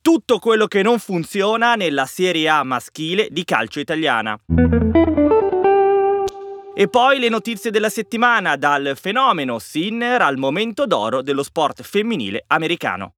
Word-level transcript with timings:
Tutto 0.00 0.38
quello 0.38 0.66
che 0.66 0.82
non 0.82 0.98
funziona 0.98 1.74
nella 1.74 2.06
Serie 2.06 2.48
A 2.48 2.62
maschile 2.62 3.28
di 3.30 3.44
calcio 3.44 3.80
italiana. 3.80 4.38
E 6.74 6.88
poi 6.88 7.18
le 7.18 7.28
notizie 7.28 7.70
della 7.70 7.88
settimana, 7.88 8.56
dal 8.56 8.92
fenomeno 8.94 9.58
Sinner 9.58 10.22
al 10.22 10.36
momento 10.36 10.86
d'oro 10.86 11.22
dello 11.22 11.42
sport 11.42 11.82
femminile 11.82 12.44
americano. 12.46 13.17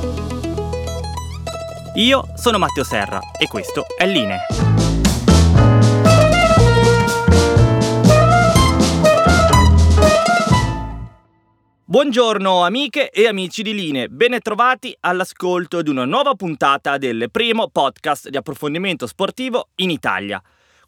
Io 1.95 2.31
sono 2.35 2.57
Matteo 2.57 2.85
Serra 2.85 3.19
e 3.37 3.47
questo 3.47 3.85
è 3.97 4.07
Line. 4.07 4.39
Buongiorno 11.83 12.63
amiche 12.63 13.09
e 13.09 13.27
amici 13.27 13.61
di 13.61 13.73
Line, 13.73 14.07
ben 14.07 14.39
trovati 14.39 14.95
all'ascolto 15.01 15.81
di 15.81 15.89
una 15.89 16.05
nuova 16.05 16.33
puntata 16.35 16.97
del 16.97 17.27
primo 17.29 17.67
podcast 17.67 18.29
di 18.29 18.37
approfondimento 18.37 19.05
sportivo 19.05 19.67
in 19.75 19.89
Italia. 19.89 20.41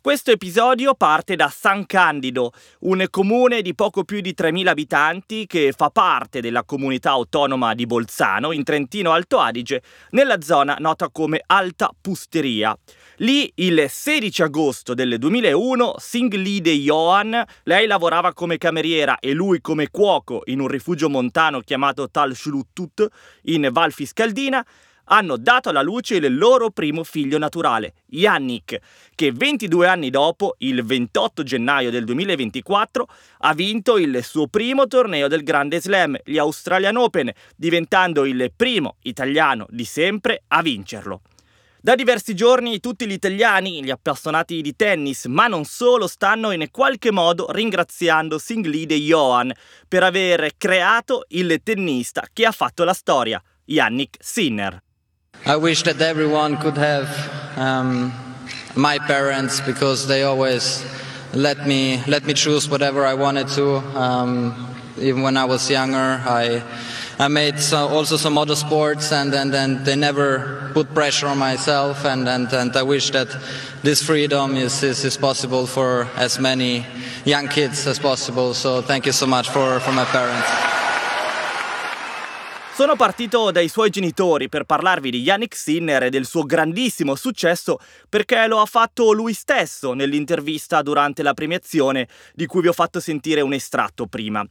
Questo 0.04 0.32
episodio 0.32 0.96
parte 0.96 1.38
da 1.38 1.48
San 1.48 1.86
Candido, 1.86 2.52
un 2.80 3.06
comune 3.10 3.62
di 3.62 3.74
poco 3.74 4.04
più 4.04 4.20
di 4.20 4.36
3.000 4.38 4.68
abitanti 4.68 5.48
che 5.48 5.72
fa 5.72 5.92
parte 5.92 6.42
della 6.42 6.66
comunità 6.66 7.12
autonoma 7.12 7.74
di 7.74 7.86
Bolzano, 7.86 8.52
in 8.52 8.66
Trentino 8.66 9.14
Alto 9.14 9.40
Adige, 9.40 9.82
nella 10.10 10.42
zona 10.42 10.76
nota 10.78 11.08
come 11.10 11.42
Alta 11.46 11.90
Pusteria. 12.02 12.78
Lì 13.20 13.50
il 13.56 13.86
16 13.88 14.42
agosto 14.42 14.94
del 14.94 15.18
2001 15.18 15.96
Singlide 15.98 16.76
Johan, 16.80 17.42
lei 17.64 17.88
lavorava 17.88 18.34
come 18.34 18.58
cameriera 18.58 19.20
e 19.20 19.32
lui 19.32 19.62
come 19.62 19.90
cuoco 19.90 20.42
in 20.48 20.60
un 20.60 20.68
rifugio 20.68 21.08
montano 21.08 21.62
chiamato 21.62 22.10
Tal 22.10 22.36
Schluttut 22.36 23.08
in 23.44 23.70
Val 23.72 23.94
Fiscaldina, 23.94 24.66
hanno 25.06 25.38
dato 25.38 25.70
alla 25.70 25.82
luce 25.82 26.16
il 26.16 26.38
loro 26.38 26.70
primo 26.70 27.04
figlio 27.04 27.38
naturale, 27.38 27.94
Yannick, 28.08 28.80
che 29.16 29.32
22 29.32 29.88
anni 29.88 30.10
dopo, 30.10 30.56
il 30.60 30.84
28 30.84 31.44
gennaio 31.44 31.90
del 31.90 32.06
2024, 32.06 33.08
ha 33.40 33.54
vinto 33.54 33.98
il 33.98 34.24
suo 34.24 34.48
primo 34.48 34.88
torneo 34.88 35.28
del 35.28 35.44
Grande 35.44 35.82
Slam, 35.82 36.18
gli 36.24 36.38
Australian 36.38 36.98
Open, 36.98 37.32
diventando 37.56 38.26
il 38.26 38.52
primo 38.56 38.96
italiano 39.02 39.66
di 39.70 39.86
sempre 39.86 40.44
a 40.48 40.62
vincerlo. 40.62 41.22
Da 41.84 41.96
diversi 41.96 42.34
giorni 42.34 42.80
tutti 42.80 43.06
gli 43.06 43.12
italiani, 43.12 43.84
gli 43.84 43.90
appassionati 43.90 44.62
di 44.62 44.74
tennis, 44.74 45.26
ma 45.26 45.48
non 45.48 45.66
solo, 45.66 46.08
stanno 46.08 46.52
in 46.52 46.68
qualche 46.72 47.12
modo 47.12 47.52
ringraziando 47.52 48.38
Singlide 48.38 48.96
Johan 48.96 49.52
per 49.86 50.04
aver 50.04 50.54
creato 50.56 51.26
il 51.32 51.60
tennista 51.62 52.26
che 52.32 52.46
ha 52.46 52.54
fatto 52.54 52.86
la 52.86 52.94
storia, 52.94 53.44
Yannick 53.66 54.16
Sinner. 54.22 54.82
I 55.46 55.58
wish 55.58 55.84
that 55.84 56.00
everyone 56.00 56.56
could 56.56 56.78
have 56.78 57.10
um, 57.58 58.14
my 58.78 58.98
parents 58.98 59.60
because 59.60 60.08
they 60.08 60.24
always 60.24 60.86
let 61.34 61.68
me 61.68 62.02
let 62.08 62.24
me 62.24 62.34
choose 62.34 62.70
whatever 62.70 63.06
I 63.06 63.16
wanted 63.16 63.50
to. 63.50 63.76
Um, 64.00 64.74
even 64.98 65.22
when 65.22 65.36
I 65.36 65.44
was 65.44 65.70
younger, 65.70 65.98
I 66.24 66.64
I 67.20 67.28
made 67.28 67.60
so, 67.60 67.90
also 67.90 68.16
some 68.16 68.38
other 68.38 68.56
sports, 68.56 69.12
and, 69.12 69.34
and, 69.34 69.54
and 69.54 69.86
they 69.86 69.98
never 69.98 70.72
put 70.74 70.94
pressure 70.94 71.28
on 71.28 71.38
myself. 71.38 72.06
And, 72.06 72.28
and, 72.28 72.52
and 72.52 72.76
I 72.76 72.84
wish 72.84 73.12
that 73.12 73.28
this 73.84 74.02
freedom 74.02 74.56
is, 74.56 74.82
is, 74.82 75.06
is 75.06 75.18
possible 75.18 75.68
for 75.68 76.08
as 76.16 76.40
many 76.40 76.86
young 77.24 77.50
kids 77.50 77.86
as 77.86 78.00
possible. 78.00 78.54
So 78.56 78.82
thank 78.82 79.06
you 79.06 79.12
so 79.12 79.28
much 79.28 79.50
for, 79.50 79.80
for 79.82 79.92
my 79.92 80.06
parents. 80.06 80.48
Sono 82.76 82.96
partito 82.96 83.52
dai 83.52 83.68
suoi 83.68 83.92
genitori 83.92 84.50
per 84.50 84.64
parlarvi 84.64 85.12
di 85.12 85.22
Yannick 85.22 85.56
Sinner 85.56 86.02
e 86.02 86.10
del 86.10 86.26
suo 86.26 86.42
grandissimo 86.42 87.14
successo 87.14 87.78
perché 88.10 88.48
lo 88.48 88.60
ha 88.62 88.66
fatto 88.66 89.12
lui 89.12 89.34
stesso 89.34 89.94
nell'intervista 89.94 90.82
durante 90.82 91.22
la 91.22 91.36
premiazione 91.36 92.08
di 92.34 92.48
cui 92.48 92.62
vi 92.62 92.70
ho 92.70 92.74
fatto 92.74 93.00
sentire 93.00 93.42
un 93.42 93.54
estratto 93.54 94.08
prima. 94.08 94.44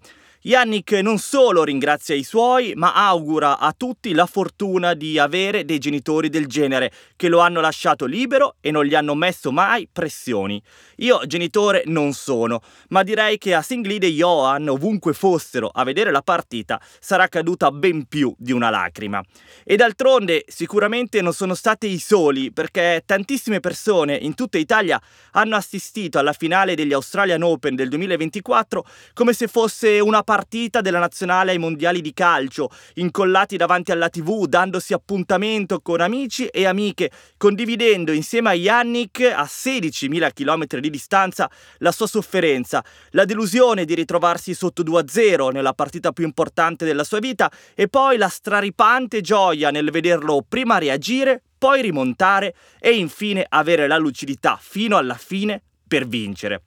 Yannick 0.45 0.91
non 0.95 1.19
solo 1.19 1.63
ringrazia 1.63 2.17
i 2.17 2.25
suoi, 2.25 2.73
ma 2.75 2.95
augura 2.95 3.61
a 3.61 3.73
tutti 3.77 4.13
la 4.13 4.27
fortuna 4.27 4.95
di 4.95 5.17
avere 5.17 5.65
dei 5.65 5.79
genitori 5.79 6.31
del 6.31 6.49
genere, 6.49 6.91
che 7.15 7.29
lo 7.29 7.39
hanno 7.39 7.61
lasciato 7.61 8.07
libero 8.07 8.57
e 8.61 8.73
non 8.73 8.85
gli 8.85 8.97
hanno 8.97 9.15
messo 9.15 9.53
mai 9.53 9.89
pressioni. 9.91 10.61
Io 10.97 11.25
genitore 11.27 11.85
non 11.87 12.13
sono, 12.13 12.61
ma 12.89 13.05
direi 13.05 13.39
che 13.39 13.55
a 13.55 13.63
Singlide 13.63 14.09
e 14.09 14.11
Johan, 14.11 14.67
ovunque 14.67 15.13
fossero 15.13 15.71
a 15.73 15.85
vedere 15.85 16.11
la 16.11 16.23
partita, 16.23 16.81
sarà 16.99 17.29
caduta 17.29 17.71
ben 17.71 18.07
più 18.09 18.35
di 18.37 18.51
una 18.51 18.69
lacrima. 18.69 19.23
E 19.63 19.77
d'altronde 19.77 20.45
sicuramente 20.49 21.23
non 21.23 21.35
sono 21.35 21.55
stati 21.55 21.87
i 21.87 22.01
soli, 22.01 22.51
perché 22.51 23.05
tantissime 23.07 23.61
persone 23.61 24.17
in 24.17 24.35
tutta 24.35 24.59
Italia 24.59 25.01
hanno 25.33 25.55
assistito 25.55 26.19
alla 26.19 26.33
finale 26.33 26.75
degli 26.75 26.93
Australian 26.93 27.45
Open 27.45 27.77
del 27.77 27.89
2024 27.89 28.85
come 29.15 29.35
se 29.35 29.47
fosse 29.47 30.01
una 30.01 30.25
partita 30.25 30.31
partita 30.33 30.81
della 30.81 30.99
nazionale 30.99 31.51
ai 31.51 31.59
mondiali 31.59 32.01
di 32.01 32.15
calcio, 32.15 32.71
incollati 32.95 33.59
davanti 33.59 33.93
alla 33.93 34.09
tv, 34.09 34.47
dandosi 34.47 34.95
appuntamento 34.95 35.81
con 35.81 36.01
amici 36.01 36.47
e 36.47 36.65
amiche, 36.65 37.11
condividendo 37.37 38.13
insieme 38.13 38.49
a 38.49 38.55
Yannick 38.55 39.21
a 39.31 39.43
16.000 39.43 40.33
km 40.33 40.79
di 40.79 40.89
distanza 40.89 41.51
la 41.81 41.93
sua 41.93 42.07
sofferenza, 42.07 42.83
la 43.11 43.27
delusione 43.27 43.85
di 43.85 43.95
ritrovarsi 43.95 44.55
sotto 44.55 44.83
2-0 44.83 45.51
nella 45.53 45.75
partita 45.75 46.13
più 46.13 46.25
importante 46.25 46.87
della 46.87 47.05
sua 47.05 47.19
vita 47.19 47.53
e 47.75 47.89
poi 47.89 48.17
la 48.17 48.29
straripante 48.29 49.21
gioia 49.21 49.71
nel 49.71 49.91
vederlo 49.91 50.43
prima 50.49 50.79
reagire, 50.79 51.43
poi 51.59 51.83
rimontare 51.83 52.55
e 52.81 52.93
infine 52.93 53.45
avere 53.47 53.87
la 53.87 53.99
lucidità 53.99 54.59
fino 54.59 54.97
alla 54.97 55.17
fine 55.17 55.61
per 55.87 56.07
vincere. 56.07 56.63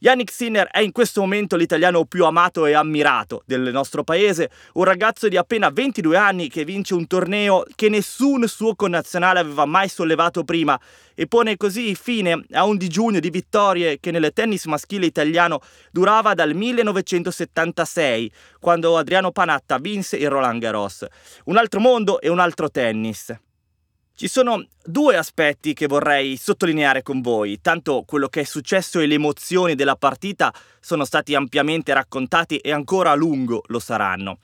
Yannick 0.00 0.30
Sinner 0.30 0.68
è 0.68 0.80
in 0.80 0.92
questo 0.92 1.20
momento 1.20 1.56
l'italiano 1.56 2.04
più 2.04 2.24
amato 2.26 2.66
e 2.66 2.74
ammirato 2.74 3.42
del 3.46 3.70
nostro 3.72 4.04
paese, 4.04 4.50
un 4.74 4.84
ragazzo 4.84 5.28
di 5.28 5.36
appena 5.36 5.70
22 5.70 6.16
anni 6.16 6.48
che 6.48 6.64
vince 6.64 6.94
un 6.94 7.06
torneo 7.06 7.64
che 7.74 7.88
nessun 7.88 8.46
suo 8.46 8.74
connazionale 8.74 9.40
aveva 9.40 9.64
mai 9.64 9.88
sollevato 9.88 10.44
prima 10.44 10.78
e 11.14 11.26
pone 11.26 11.56
così 11.56 11.94
fine 11.94 12.44
a 12.52 12.64
un 12.64 12.76
digiugno 12.76 13.20
di 13.20 13.30
vittorie 13.30 13.98
che 13.98 14.10
nel 14.10 14.32
tennis 14.34 14.66
maschile 14.66 15.06
italiano 15.06 15.60
durava 15.90 16.34
dal 16.34 16.54
1976, 16.54 18.30
quando 18.60 18.98
Adriano 18.98 19.32
Panatta 19.32 19.78
vinse 19.78 20.16
il 20.16 20.28
Roland 20.28 20.60
Garros. 20.60 21.06
Un 21.44 21.56
altro 21.56 21.80
mondo 21.80 22.20
e 22.20 22.28
un 22.28 22.38
altro 22.38 22.70
tennis. 22.70 23.34
Ci 24.18 24.28
sono 24.28 24.66
due 24.82 25.18
aspetti 25.18 25.74
che 25.74 25.86
vorrei 25.86 26.38
sottolineare 26.38 27.02
con 27.02 27.20
voi, 27.20 27.60
tanto 27.60 28.02
quello 28.06 28.28
che 28.28 28.40
è 28.40 28.44
successo 28.44 28.98
e 28.98 29.06
le 29.06 29.16
emozioni 29.16 29.74
della 29.74 29.94
partita 29.94 30.54
sono 30.80 31.04
stati 31.04 31.34
ampiamente 31.34 31.92
raccontati 31.92 32.56
e 32.56 32.72
ancora 32.72 33.10
a 33.10 33.14
lungo 33.14 33.62
lo 33.66 33.78
saranno. 33.78 34.38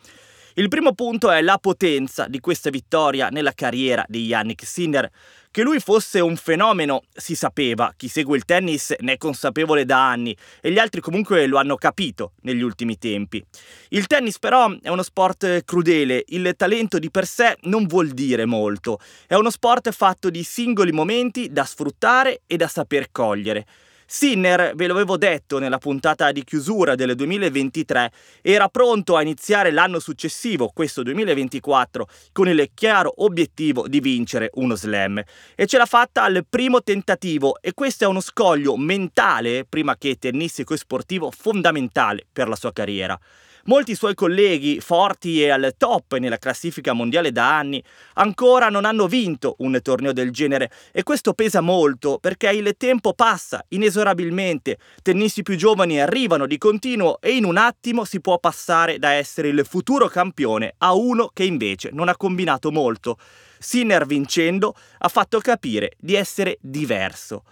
Il 0.56 0.69
primo 0.69 0.92
punto 0.92 1.30
è 1.30 1.40
la 1.40 1.56
potenza 1.56 2.28
di 2.28 2.38
questa 2.38 2.69
vittoria 2.69 3.30
nella 3.30 3.54
carriera 3.54 4.04
di 4.06 4.26
Yannick 4.26 4.66
Sinner, 4.66 5.10
Che 5.52 5.62
lui 5.62 5.81
fosse 5.81 6.19
un 6.19 6.37
fenomeno 6.37 7.02
si 7.12 7.34
sapeva, 7.34 7.93
chi 7.94 8.08
segue 8.08 8.38
il 8.38 8.46
tennis 8.46 8.94
ne 9.00 9.12
è 9.12 9.16
consapevole 9.19 9.84
da 9.84 10.08
anni 10.08 10.34
e 10.62 10.70
gli 10.70 10.78
altri 10.78 11.02
comunque 11.02 11.46
lo 11.46 11.58
hanno 11.58 11.76
capito 11.76 12.32
negli 12.40 12.62
ultimi 12.62 12.96
tempi. 12.96 13.44
Il 13.90 14.06
tennis 14.06 14.38
però 14.38 14.75
è 14.81 14.88
uno 14.88 15.02
sport 15.02 15.62
crudele, 15.66 16.25
il 16.28 16.54
talento 16.56 16.99
di 16.99 17.10
per 17.10 17.26
sé 17.26 17.58
non 17.64 17.84
vuol 17.84 18.12
dire 18.12 18.46
molto, 18.46 18.99
è 19.26 19.34
uno 19.34 19.50
sport 19.50 19.90
fatto 19.90 20.31
di 20.31 20.43
singoli 20.43 20.90
momenti 20.90 21.52
da 21.52 21.64
sfruttare 21.64 22.40
e 22.46 22.56
da 22.56 22.66
saper 22.66 23.10
cogliere. 23.12 23.66
Sinner, 24.14 24.74
ve 24.74 24.88
l'avevo 24.88 25.16
detto 25.16 25.58
nella 25.58 25.78
puntata 25.78 26.32
di 26.32 26.44
chiusura 26.44 26.94
del 26.94 27.14
2023, 27.14 28.12
era 28.42 28.68
pronto 28.68 29.16
a 29.16 29.22
iniziare 29.22 29.70
l'anno 29.70 30.00
successivo, 30.00 30.68
questo 30.68 31.02
2024, 31.02 32.06
con 32.30 32.46
il 32.46 32.68
chiaro 32.74 33.14
obiettivo 33.24 33.88
di 33.88 34.00
vincere 34.00 34.50
uno 34.56 34.74
slam. 34.74 35.22
E 35.54 35.64
ce 35.64 35.78
l'ha 35.78 35.86
fatta 35.86 36.24
al 36.24 36.44
primo 36.46 36.82
tentativo 36.82 37.56
e 37.62 37.72
questo 37.72 38.04
è 38.04 38.06
uno 38.06 38.20
scoglio 38.20 38.76
mentale, 38.76 39.64
prima 39.66 39.96
che 39.96 40.16
tennistico 40.18 40.74
e 40.74 40.76
sportivo, 40.76 41.30
fondamentale 41.30 42.26
per 42.30 42.48
la 42.48 42.56
sua 42.56 42.70
carriera. 42.70 43.18
Molti 43.66 43.94
suoi 43.94 44.16
colleghi, 44.16 44.80
forti 44.80 45.40
e 45.40 45.50
al 45.50 45.74
top 45.78 46.16
nella 46.16 46.38
classifica 46.38 46.92
mondiale 46.94 47.30
da 47.30 47.58
anni, 47.58 47.80
ancora 48.14 48.68
non 48.68 48.84
hanno 48.84 49.06
vinto 49.06 49.54
un 49.58 49.78
torneo 49.80 50.12
del 50.12 50.32
genere 50.32 50.68
e 50.90 51.04
questo 51.04 51.32
pesa 51.32 51.60
molto 51.60 52.18
perché 52.18 52.50
il 52.50 52.74
tempo 52.76 53.14
passa 53.14 53.64
inesorabilmente, 53.68 54.78
tennisti 55.00 55.44
più 55.44 55.54
giovani 55.54 56.00
arrivano 56.00 56.46
di 56.46 56.58
continuo 56.58 57.20
e 57.20 57.36
in 57.36 57.44
un 57.44 57.56
attimo 57.56 58.04
si 58.04 58.20
può 58.20 58.36
passare 58.40 58.98
da 58.98 59.12
essere 59.12 59.46
il 59.46 59.64
futuro 59.64 60.08
campione 60.08 60.74
a 60.78 60.94
uno 60.94 61.30
che 61.32 61.44
invece 61.44 61.90
non 61.92 62.08
ha 62.08 62.16
combinato 62.16 62.72
molto. 62.72 63.16
Sinner 63.60 64.06
vincendo 64.06 64.74
ha 64.98 65.08
fatto 65.08 65.38
capire 65.38 65.92
di 65.98 66.16
essere 66.16 66.58
diverso. 66.60 67.44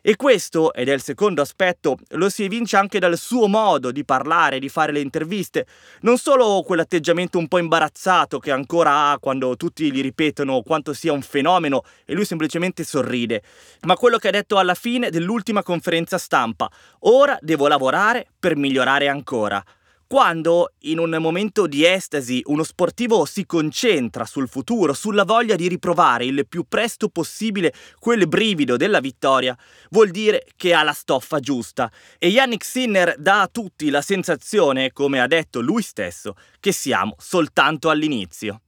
E 0.00 0.16
questo, 0.16 0.72
ed 0.72 0.88
è 0.88 0.92
il 0.92 1.02
secondo 1.02 1.42
aspetto, 1.42 1.96
lo 2.10 2.28
si 2.28 2.44
evince 2.44 2.76
anche 2.76 2.98
dal 2.98 3.18
suo 3.18 3.48
modo 3.48 3.90
di 3.90 4.04
parlare, 4.04 4.58
di 4.58 4.68
fare 4.68 4.92
le 4.92 5.00
interviste. 5.00 5.66
Non 6.02 6.18
solo 6.18 6.62
quell'atteggiamento 6.64 7.38
un 7.38 7.48
po' 7.48 7.58
imbarazzato 7.58 8.38
che 8.38 8.50
ancora 8.52 9.10
ha 9.10 9.18
quando 9.18 9.56
tutti 9.56 9.90
gli 9.92 10.00
ripetono 10.00 10.62
quanto 10.62 10.92
sia 10.92 11.12
un 11.12 11.22
fenomeno 11.22 11.82
e 12.04 12.14
lui 12.14 12.24
semplicemente 12.24 12.84
sorride, 12.84 13.42
ma 13.82 13.96
quello 13.96 14.18
che 14.18 14.28
ha 14.28 14.32
detto 14.32 14.58
alla 14.58 14.74
fine 14.74 15.10
dell'ultima 15.10 15.62
conferenza 15.62 16.16
stampa. 16.16 16.70
Ora 17.00 17.36
devo 17.40 17.66
lavorare 17.66 18.26
per 18.38 18.56
migliorare 18.56 19.08
ancora. 19.08 19.62
Quando, 20.10 20.72
in 20.84 20.98
un 20.98 21.14
momento 21.20 21.66
di 21.66 21.84
estasi, 21.84 22.40
uno 22.46 22.62
sportivo 22.62 23.26
si 23.26 23.44
concentra 23.44 24.24
sul 24.24 24.48
futuro, 24.48 24.94
sulla 24.94 25.26
voglia 25.26 25.54
di 25.54 25.68
riprovare 25.68 26.24
il 26.24 26.46
più 26.48 26.64
presto 26.66 27.10
possibile 27.10 27.74
quel 27.98 28.26
brivido 28.26 28.78
della 28.78 29.00
vittoria, 29.00 29.54
vuol 29.90 30.08
dire 30.08 30.46
che 30.56 30.72
ha 30.72 30.82
la 30.82 30.94
stoffa 30.94 31.40
giusta. 31.40 31.92
E 32.16 32.28
Yannick 32.28 32.64
Sinner 32.64 33.16
dà 33.18 33.42
a 33.42 33.48
tutti 33.48 33.90
la 33.90 34.00
sensazione, 34.00 34.92
come 34.94 35.20
ha 35.20 35.26
detto 35.26 35.60
lui 35.60 35.82
stesso, 35.82 36.36
che 36.58 36.72
siamo 36.72 37.14
soltanto 37.18 37.90
all'inizio. 37.90 38.62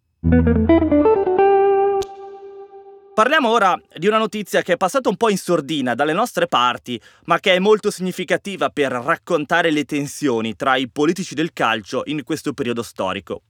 Parliamo 3.20 3.50
ora 3.50 3.78
di 3.96 4.06
una 4.06 4.16
notizia 4.16 4.62
che 4.62 4.72
è 4.72 4.76
passata 4.78 5.10
un 5.10 5.16
po' 5.18 5.28
in 5.28 5.36
sordina 5.36 5.94
dalle 5.94 6.14
nostre 6.14 6.46
parti, 6.46 6.98
ma 7.24 7.38
che 7.38 7.52
è 7.52 7.58
molto 7.58 7.90
significativa 7.90 8.70
per 8.70 8.92
raccontare 8.92 9.70
le 9.70 9.84
tensioni 9.84 10.56
tra 10.56 10.76
i 10.76 10.88
politici 10.88 11.34
del 11.34 11.52
calcio 11.52 12.00
in 12.06 12.22
questo 12.24 12.54
periodo 12.54 12.82
storico. 12.82 13.42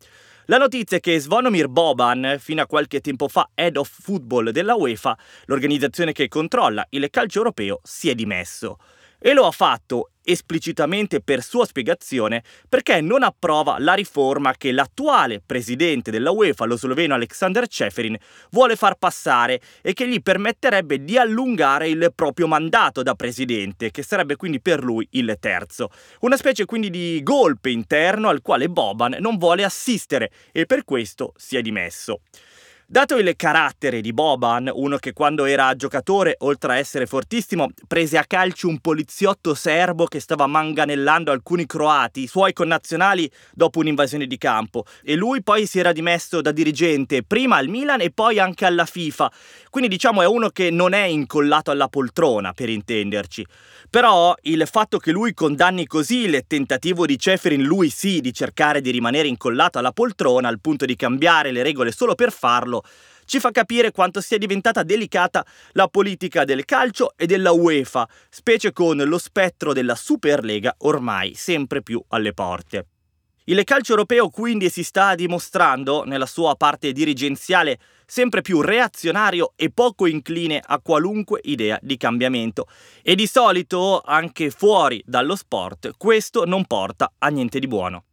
La 0.46 0.58
notizia 0.58 0.96
è 0.96 1.00
che 1.00 1.20
Svonomir 1.20 1.68
Boban, 1.68 2.38
fino 2.40 2.62
a 2.62 2.66
qualche 2.66 3.00
tempo 3.00 3.28
fa 3.28 3.48
head 3.54 3.76
of 3.76 3.88
football 3.88 4.50
della 4.50 4.74
UEFA, 4.74 5.16
l'organizzazione 5.44 6.10
che 6.10 6.26
controlla 6.26 6.84
il 6.90 7.08
calcio 7.08 7.38
europeo, 7.38 7.78
si 7.84 8.10
è 8.10 8.16
dimesso 8.16 8.76
e 9.20 9.32
lo 9.32 9.46
ha 9.46 9.50
fatto 9.50 10.10
esplicitamente 10.22 11.20
per 11.20 11.42
sua 11.42 11.64
spiegazione 11.64 12.42
perché 12.68 13.00
non 13.00 13.22
approva 13.22 13.76
la 13.78 13.94
riforma 13.94 14.54
che 14.56 14.72
l'attuale 14.72 15.42
presidente 15.44 16.10
della 16.10 16.30
UEFA, 16.30 16.64
lo 16.66 16.76
sloveno 16.76 17.14
Alexander 17.14 17.66
Ceferin, 17.66 18.16
vuole 18.50 18.76
far 18.76 18.96
passare 18.96 19.60
e 19.82 19.92
che 19.92 20.08
gli 20.08 20.20
permetterebbe 20.22 21.02
di 21.04 21.16
allungare 21.16 21.88
il 21.88 22.12
proprio 22.14 22.46
mandato 22.46 23.02
da 23.02 23.14
presidente, 23.14 23.90
che 23.90 24.02
sarebbe 24.02 24.36
quindi 24.36 24.60
per 24.60 24.82
lui 24.82 25.06
il 25.12 25.36
terzo. 25.40 25.90
Una 26.20 26.36
specie 26.36 26.64
quindi 26.64 26.90
di 26.90 27.20
golpe 27.22 27.70
interno 27.70 28.28
al 28.28 28.42
quale 28.42 28.68
Boban 28.68 29.16
non 29.20 29.36
vuole 29.36 29.64
assistere 29.64 30.30
e 30.52 30.66
per 30.66 30.84
questo 30.84 31.32
si 31.36 31.56
è 31.56 31.62
dimesso. 31.62 32.20
Dato 32.92 33.18
il 33.18 33.34
carattere 33.36 34.00
di 34.00 34.12
Boban, 34.12 34.68
uno 34.74 34.96
che 34.96 35.12
quando 35.12 35.44
era 35.44 35.76
giocatore, 35.76 36.34
oltre 36.38 36.72
a 36.72 36.76
essere 36.76 37.06
fortissimo, 37.06 37.68
prese 37.86 38.18
a 38.18 38.24
calci 38.24 38.66
un 38.66 38.80
poliziotto 38.80 39.54
serbo 39.54 40.06
che 40.06 40.18
stava 40.18 40.48
manganellando 40.48 41.30
alcuni 41.30 41.66
croati, 41.66 42.26
suoi 42.26 42.52
connazionali, 42.52 43.30
dopo 43.54 43.78
un'invasione 43.78 44.26
di 44.26 44.36
campo, 44.38 44.86
e 45.04 45.14
lui 45.14 45.40
poi 45.44 45.66
si 45.66 45.78
era 45.78 45.92
dimesso 45.92 46.40
da 46.40 46.50
dirigente 46.50 47.22
prima 47.22 47.58
al 47.58 47.68
Milan 47.68 48.00
e 48.00 48.10
poi 48.10 48.40
anche 48.40 48.66
alla 48.66 48.86
FIFA, 48.86 49.30
quindi 49.70 49.88
diciamo 49.88 50.22
è 50.22 50.26
uno 50.26 50.48
che 50.48 50.72
non 50.72 50.92
è 50.92 51.04
incollato 51.04 51.70
alla 51.70 51.86
poltrona, 51.86 52.52
per 52.52 52.70
intenderci. 52.70 53.46
Però 53.88 54.34
il 54.42 54.68
fatto 54.68 54.98
che 54.98 55.12
lui 55.12 55.32
condanni 55.32 55.86
così 55.86 56.24
il 56.24 56.42
tentativo 56.46 57.06
di 57.06 57.18
Ceferin, 57.18 57.62
lui 57.62 57.88
sì, 57.88 58.20
di 58.20 58.32
cercare 58.32 58.80
di 58.80 58.90
rimanere 58.90 59.28
incollato 59.28 59.78
alla 59.78 59.92
poltrona 59.92 60.48
al 60.48 60.60
punto 60.60 60.86
di 60.86 60.96
cambiare 60.96 61.52
le 61.52 61.62
regole 61.62 61.92
solo 61.92 62.16
per 62.16 62.32
farlo, 62.32 62.79
ci 63.24 63.38
fa 63.38 63.50
capire 63.50 63.92
quanto 63.92 64.20
sia 64.20 64.38
diventata 64.38 64.82
delicata 64.82 65.46
la 65.72 65.88
politica 65.88 66.44
del 66.44 66.64
calcio 66.64 67.12
e 67.16 67.26
della 67.26 67.52
UEFA, 67.52 68.08
specie 68.28 68.72
con 68.72 68.96
lo 68.96 69.18
spettro 69.18 69.72
della 69.72 69.94
Superlega 69.94 70.74
ormai 70.78 71.34
sempre 71.34 71.82
più 71.82 72.02
alle 72.08 72.32
porte. 72.32 72.86
Il 73.44 73.64
calcio 73.64 73.92
europeo 73.92 74.28
quindi 74.28 74.70
si 74.70 74.84
sta 74.84 75.14
dimostrando, 75.14 76.04
nella 76.04 76.26
sua 76.26 76.54
parte 76.54 76.92
dirigenziale, 76.92 77.78
sempre 78.06 78.42
più 78.42 78.60
reazionario 78.60 79.52
e 79.56 79.70
poco 79.70 80.06
incline 80.06 80.62
a 80.64 80.78
qualunque 80.80 81.40
idea 81.44 81.78
di 81.82 81.96
cambiamento. 81.96 82.66
E 83.02 83.14
di 83.14 83.26
solito, 83.26 84.02
anche 84.04 84.50
fuori 84.50 85.02
dallo 85.04 85.34
sport, 85.34 85.92
questo 85.96 86.44
non 86.44 86.64
porta 86.64 87.12
a 87.18 87.28
niente 87.28 87.58
di 87.58 87.66
buono. 87.66 88.04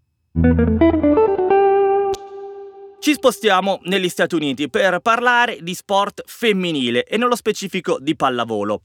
Ci 3.00 3.14
spostiamo 3.14 3.80
negli 3.84 4.10
Stati 4.10 4.36
Uniti 4.36 4.70
per 4.70 5.00
parlare 5.00 5.60
di 5.62 5.74
sport 5.74 6.24
femminile 6.26 7.06
e 7.06 7.18
nello 7.18 7.36
specifico 7.36 8.00
di 8.00 8.16
pallavolo. 8.16 8.82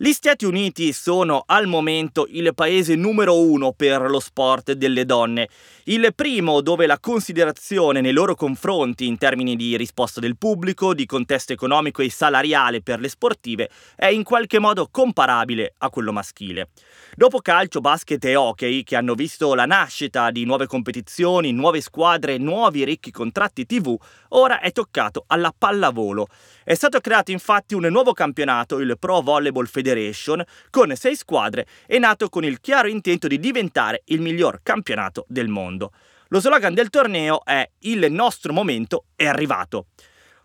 Gli 0.00 0.12
Stati 0.12 0.44
Uniti 0.44 0.92
sono 0.92 1.42
al 1.44 1.66
momento 1.66 2.28
il 2.30 2.54
paese 2.54 2.94
numero 2.94 3.40
uno 3.40 3.72
per 3.72 4.02
lo 4.02 4.20
sport 4.20 4.74
delle 4.74 5.04
donne, 5.04 5.48
il 5.86 6.12
primo 6.14 6.60
dove 6.60 6.86
la 6.86 7.00
considerazione 7.00 8.00
nei 8.00 8.12
loro 8.12 8.36
confronti 8.36 9.08
in 9.08 9.18
termini 9.18 9.56
di 9.56 9.76
risposta 9.76 10.20
del 10.20 10.36
pubblico, 10.36 10.94
di 10.94 11.04
contesto 11.04 11.52
economico 11.52 12.00
e 12.00 12.10
salariale 12.10 12.80
per 12.80 13.00
le 13.00 13.08
sportive 13.08 13.70
è 13.96 14.06
in 14.06 14.22
qualche 14.22 14.60
modo 14.60 14.86
comparabile 14.88 15.74
a 15.78 15.90
quello 15.90 16.12
maschile. 16.12 16.68
Dopo 17.16 17.40
calcio, 17.40 17.80
basket 17.80 18.24
e 18.26 18.36
hockey, 18.36 18.84
che 18.84 18.94
hanno 18.94 19.14
visto 19.14 19.52
la 19.54 19.66
nascita 19.66 20.30
di 20.30 20.44
nuove 20.44 20.66
competizioni, 20.66 21.50
nuove 21.50 21.80
squadre 21.80 22.38
nuovi 22.38 22.84
ricchi 22.84 23.10
contratti 23.10 23.66
TV, 23.66 23.96
ora 24.28 24.60
è 24.60 24.70
toccato 24.70 25.24
alla 25.26 25.52
pallavolo. 25.56 26.28
È 26.62 26.74
stato 26.74 27.00
creato 27.00 27.32
infatti 27.32 27.74
un 27.74 27.86
nuovo 27.90 28.12
campionato, 28.12 28.78
il 28.78 28.96
Pro 28.96 29.22
Volleyball 29.22 29.66
Federation, 29.88 30.44
con 30.70 30.94
sei 30.94 31.16
squadre 31.16 31.66
e 31.86 31.98
nato 31.98 32.28
con 32.28 32.44
il 32.44 32.60
chiaro 32.60 32.88
intento 32.88 33.26
di 33.26 33.38
diventare 33.38 34.02
il 34.06 34.20
miglior 34.20 34.60
campionato 34.62 35.24
del 35.28 35.48
mondo. 35.48 35.92
Lo 36.28 36.40
slogan 36.40 36.74
del 36.74 36.90
torneo 36.90 37.42
è 37.44 37.66
Il 37.80 38.12
nostro 38.12 38.52
momento 38.52 39.04
è 39.16 39.26
arrivato. 39.26 39.86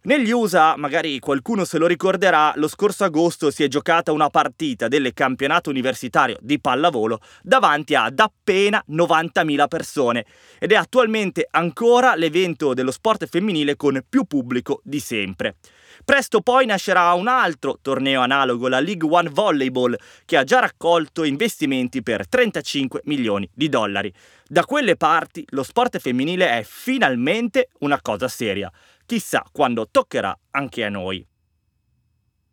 Negli 0.05 0.31
USA, 0.31 0.75
magari 0.75 1.17
qualcuno 1.19 1.63
se 1.63 1.77
lo 1.77 1.87
ricorderà, 1.87 2.51
lo 2.57 2.67
scorso 2.67 3.05
agosto 3.05 3.49
si 3.49 3.63
è 3.63 3.69
giocata 3.69 4.11
una 4.11 4.29
partita 4.29 4.89
del 4.89 5.13
campionato 5.13 5.69
universitario 5.69 6.35
di 6.41 6.59
pallavolo 6.59 7.21
davanti 7.41 7.95
ad 7.95 8.19
appena 8.19 8.83
90.000 8.89 9.67
persone 9.69 10.25
ed 10.59 10.73
è 10.73 10.75
attualmente 10.75 11.47
ancora 11.49 12.15
l'evento 12.15 12.73
dello 12.73 12.91
sport 12.91 13.27
femminile 13.27 13.77
con 13.77 14.03
più 14.09 14.25
pubblico 14.25 14.81
di 14.83 14.99
sempre. 14.99 15.55
Presto 16.03 16.41
poi 16.41 16.65
nascerà 16.65 17.13
un 17.13 17.29
altro 17.29 17.77
torneo 17.81 18.19
analogo, 18.19 18.67
la 18.67 18.81
League 18.81 19.07
One 19.09 19.29
Volleyball, 19.29 19.95
che 20.25 20.35
ha 20.35 20.43
già 20.43 20.59
raccolto 20.59 21.23
investimenti 21.23 22.03
per 22.03 22.27
35 22.27 23.03
milioni 23.05 23.49
di 23.53 23.69
dollari. 23.69 24.13
Da 24.45 24.65
quelle 24.65 24.97
parti 24.97 25.45
lo 25.51 25.63
sport 25.63 25.97
femminile 25.99 26.59
è 26.59 26.63
finalmente 26.67 27.69
una 27.79 28.01
cosa 28.01 28.27
seria. 28.27 28.69
Chissà 29.05 29.45
quando 29.51 29.87
toccherà 29.89 30.37
anche 30.51 30.83
a 30.83 30.89
noi. 30.89 31.25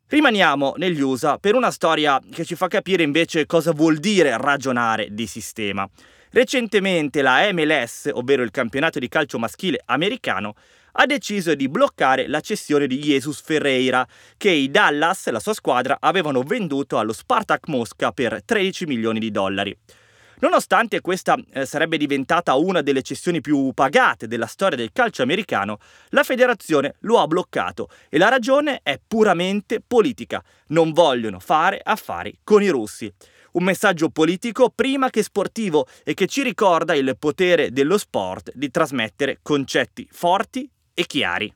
Rimaniamo 0.09 0.75
negli 0.77 1.01
USA 1.01 1.39
per 1.39 1.55
una 1.55 1.71
storia 1.71 2.21
che 2.33 2.45
ci 2.45 2.57
fa 2.57 2.67
capire 2.67 3.05
invece 3.05 3.47
cosa 3.47 3.71
vuol 3.73 3.99
dire 3.99 4.37
ragionare 4.37 5.09
di 5.13 5.29
sistema. 5.29 5.89
Recentemente 6.33 7.23
la 7.23 7.49
MLS, 7.53 8.11
ovvero 8.13 8.43
il 8.43 8.51
campionato 8.51 8.99
di 8.99 9.09
calcio 9.09 9.39
maschile 9.39 9.81
americano, 9.85 10.55
ha 10.93 11.07
deciso 11.07 11.55
di 11.55 11.69
bloccare 11.69 12.27
la 12.27 12.41
cessione 12.41 12.89
di 12.89 12.99
Jesus 12.99 13.41
Ferreira, 13.41 14.07
che 14.37 14.51
i 14.51 14.71
Dallas, 14.71 15.29
la 15.31 15.39
sua 15.39 15.55
squadra, 15.55 15.99
avevano 16.01 16.43
venduto 16.43 16.99
allo 16.99 17.13
Spartak 17.13 17.69
Mosca 17.69 18.11
per 18.11 18.43
13 18.45 18.87
milioni 18.87 19.21
di 19.21 19.31
dollari. 19.31 19.77
Nonostante 20.41 21.03
questa 21.03 21.37
eh, 21.53 21.67
sarebbe 21.67 21.99
diventata 21.99 22.55
una 22.55 22.81
delle 22.81 23.03
cessioni 23.03 23.43
più 23.43 23.73
pagate 23.75 24.27
della 24.27 24.47
storia 24.47 24.77
del 24.77 24.91
calcio 24.93 25.23
americano, 25.23 25.79
la 26.11 26.23
federazione 26.23 26.95
lo 27.01 27.19
ha 27.19 27.27
bloccato 27.27 27.89
e 28.09 28.17
la 28.17 28.29
ragione 28.29 28.81
è 28.83 28.99
puramente 29.07 29.83
politica. 29.87 30.43
Non 30.69 30.93
vogliono 30.93 31.41
fare 31.41 31.81
affari 31.83 32.39
con 32.43 32.63
i 32.63 32.69
russi. 32.69 33.13
Un 33.53 33.65
messaggio 33.65 34.09
politico 34.09 34.71
prima 34.71 35.11
che 35.11 35.23
sportivo 35.23 35.87
e 36.05 36.15
che 36.15 36.27
ci 36.27 36.43
ricorda 36.43 36.95
il 36.95 37.17
potere 37.19 37.71
dello 37.71 37.99
sport 37.99 38.53
di 38.55 38.71
trasmettere 38.71 39.41
concetti 39.43 40.09
forti 40.11 40.71
e 40.95 41.05
chiari. 41.05 41.53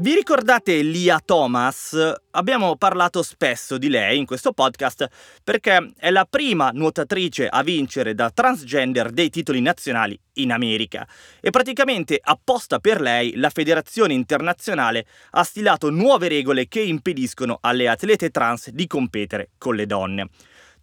Vi 0.00 0.14
ricordate 0.14 0.80
Lia 0.82 1.18
Thomas? 1.18 2.14
Abbiamo 2.30 2.76
parlato 2.76 3.20
spesso 3.24 3.78
di 3.78 3.88
lei 3.88 4.16
in 4.16 4.26
questo 4.26 4.52
podcast 4.52 5.08
perché 5.42 5.92
è 5.96 6.12
la 6.12 6.24
prima 6.24 6.70
nuotatrice 6.72 7.48
a 7.48 7.64
vincere 7.64 8.14
da 8.14 8.30
transgender 8.30 9.10
dei 9.10 9.28
titoli 9.28 9.60
nazionali 9.60 10.16
in 10.34 10.52
America 10.52 11.04
e 11.40 11.50
praticamente 11.50 12.16
apposta 12.22 12.78
per 12.78 13.00
lei 13.00 13.34
la 13.34 13.50
Federazione 13.50 14.14
Internazionale 14.14 15.04
ha 15.30 15.42
stilato 15.42 15.90
nuove 15.90 16.28
regole 16.28 16.68
che 16.68 16.80
impediscono 16.80 17.58
alle 17.60 17.88
atlete 17.88 18.30
trans 18.30 18.70
di 18.70 18.86
competere 18.86 19.50
con 19.58 19.74
le 19.74 19.86
donne. 19.86 20.28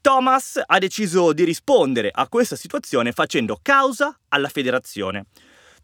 Thomas 0.01 0.61
ha 0.63 0.77
deciso 0.77 1.31
di 1.31 1.45
rispondere 1.45 2.11
a 2.13 2.27
questa 2.27 2.57
situazione 2.57 3.13
facendo 3.13 3.59
causa 3.61 4.19
alla 4.27 4.49
federazione. 4.49 5.27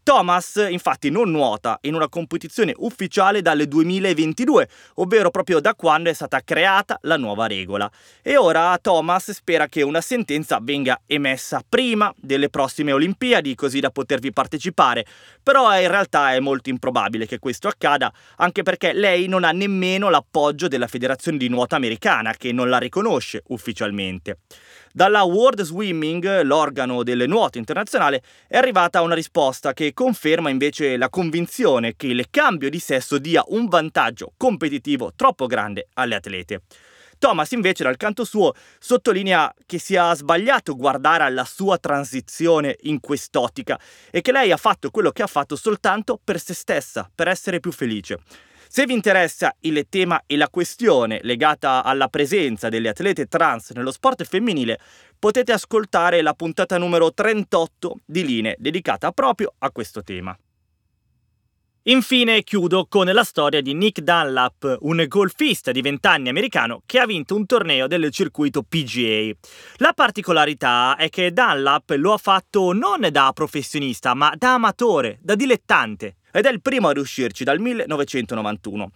Thomas 0.04 0.66
infatti 0.68 1.10
non 1.10 1.30
nuota 1.30 1.78
in 1.82 1.94
una 1.94 2.08
competizione 2.08 2.74
ufficiale 2.78 3.40
dal 3.40 3.62
2022, 3.66 4.68
ovvero 4.94 5.30
proprio 5.30 5.60
da 5.60 5.76
quando 5.76 6.10
è 6.10 6.12
stata 6.12 6.40
creata 6.42 6.98
la 7.02 7.16
nuova 7.16 7.46
regola. 7.46 7.88
E 8.20 8.36
ora 8.36 8.76
Thomas 8.82 9.30
spera 9.30 9.68
che 9.68 9.82
una 9.82 10.00
sentenza 10.00 10.58
venga 10.60 11.00
emessa 11.06 11.62
prima 11.66 12.12
delle 12.16 12.48
prossime 12.48 12.90
Olimpiadi, 12.90 13.54
così 13.54 13.78
da 13.78 13.90
potervi 13.90 14.32
partecipare. 14.32 15.06
Però 15.40 15.72
in 15.78 15.88
realtà 15.88 16.34
è 16.34 16.40
molto 16.40 16.68
improbabile 16.68 17.26
che 17.26 17.38
questo 17.38 17.68
accada, 17.68 18.12
anche 18.38 18.64
perché 18.64 18.92
lei 18.92 19.28
non 19.28 19.44
ha 19.44 19.52
nemmeno 19.52 20.10
l'appoggio 20.10 20.66
della 20.66 20.88
Federazione 20.88 21.38
di 21.38 21.48
Nuoto 21.48 21.76
Americana, 21.76 22.32
che 22.32 22.50
non 22.50 22.68
la 22.68 22.78
riconosce 22.78 23.42
ufficialmente. 23.48 24.38
Dalla 24.94 25.22
World 25.22 25.62
Swimming, 25.62 26.42
l'organo 26.42 27.02
del 27.02 27.24
nuoto 27.26 27.56
internazionale, 27.56 28.22
è 28.46 28.58
arrivata 28.58 29.00
una 29.00 29.14
risposta 29.14 29.72
che 29.72 29.94
conferma 29.94 30.50
invece 30.50 30.98
la 30.98 31.08
convinzione 31.08 31.96
che 31.96 32.08
il 32.08 32.26
cambio 32.28 32.68
di 32.68 32.78
sesso 32.78 33.16
dia 33.16 33.42
un 33.46 33.68
vantaggio 33.68 34.34
competitivo 34.36 35.12
troppo 35.16 35.46
grande 35.46 35.88
alle 35.94 36.16
atlete. 36.16 36.60
Thomas 37.18 37.52
invece 37.52 37.84
dal 37.84 37.96
canto 37.96 38.24
suo 38.24 38.52
sottolinea 38.78 39.54
che 39.64 39.78
sia 39.78 40.12
sbagliato 40.14 40.76
guardare 40.76 41.24
alla 41.24 41.46
sua 41.46 41.78
transizione 41.78 42.76
in 42.82 43.00
quest'ottica 43.00 43.80
e 44.10 44.20
che 44.20 44.32
lei 44.32 44.52
ha 44.52 44.58
fatto 44.58 44.90
quello 44.90 45.10
che 45.10 45.22
ha 45.22 45.26
fatto 45.26 45.56
soltanto 45.56 46.20
per 46.22 46.38
se 46.38 46.52
stessa, 46.52 47.10
per 47.14 47.28
essere 47.28 47.60
più 47.60 47.72
felice. 47.72 48.18
Se 48.74 48.86
vi 48.86 48.94
interessa 48.94 49.54
il 49.60 49.84
tema 49.90 50.22
e 50.24 50.38
la 50.38 50.48
questione 50.48 51.20
legata 51.24 51.84
alla 51.84 52.08
presenza 52.08 52.70
delle 52.70 52.88
atlete 52.88 53.26
trans 53.26 53.72
nello 53.72 53.90
sport 53.90 54.24
femminile, 54.24 54.80
potete 55.18 55.52
ascoltare 55.52 56.22
la 56.22 56.32
puntata 56.32 56.78
numero 56.78 57.12
38 57.12 57.98
di 58.06 58.24
Linee 58.24 58.56
dedicata 58.58 59.12
proprio 59.12 59.52
a 59.58 59.70
questo 59.70 60.02
tema. 60.02 60.34
Infine 61.82 62.42
chiudo 62.44 62.86
con 62.88 63.04
la 63.04 63.24
storia 63.24 63.60
di 63.60 63.74
Nick 63.74 64.00
Dunlap, 64.00 64.78
un 64.80 65.04
golfista 65.06 65.70
di 65.70 65.82
20 65.82 66.06
anni 66.06 66.28
americano 66.30 66.80
che 66.86 66.98
ha 66.98 67.04
vinto 67.04 67.36
un 67.36 67.44
torneo 67.44 67.86
del 67.86 68.10
circuito 68.10 68.62
PGA. 68.62 69.32
La 69.80 69.92
particolarità 69.92 70.96
è 70.96 71.10
che 71.10 71.30
Dunlap 71.30 71.90
lo 71.98 72.14
ha 72.14 72.18
fatto 72.18 72.72
non 72.72 73.06
da 73.10 73.32
professionista, 73.34 74.14
ma 74.14 74.32
da 74.34 74.54
amatore, 74.54 75.18
da 75.20 75.34
dilettante 75.34 76.16
ed 76.32 76.46
è 76.46 76.50
il 76.50 76.62
primo 76.62 76.88
a 76.88 76.92
riuscirci 76.92 77.44
dal 77.44 77.60
1991. 77.60 78.90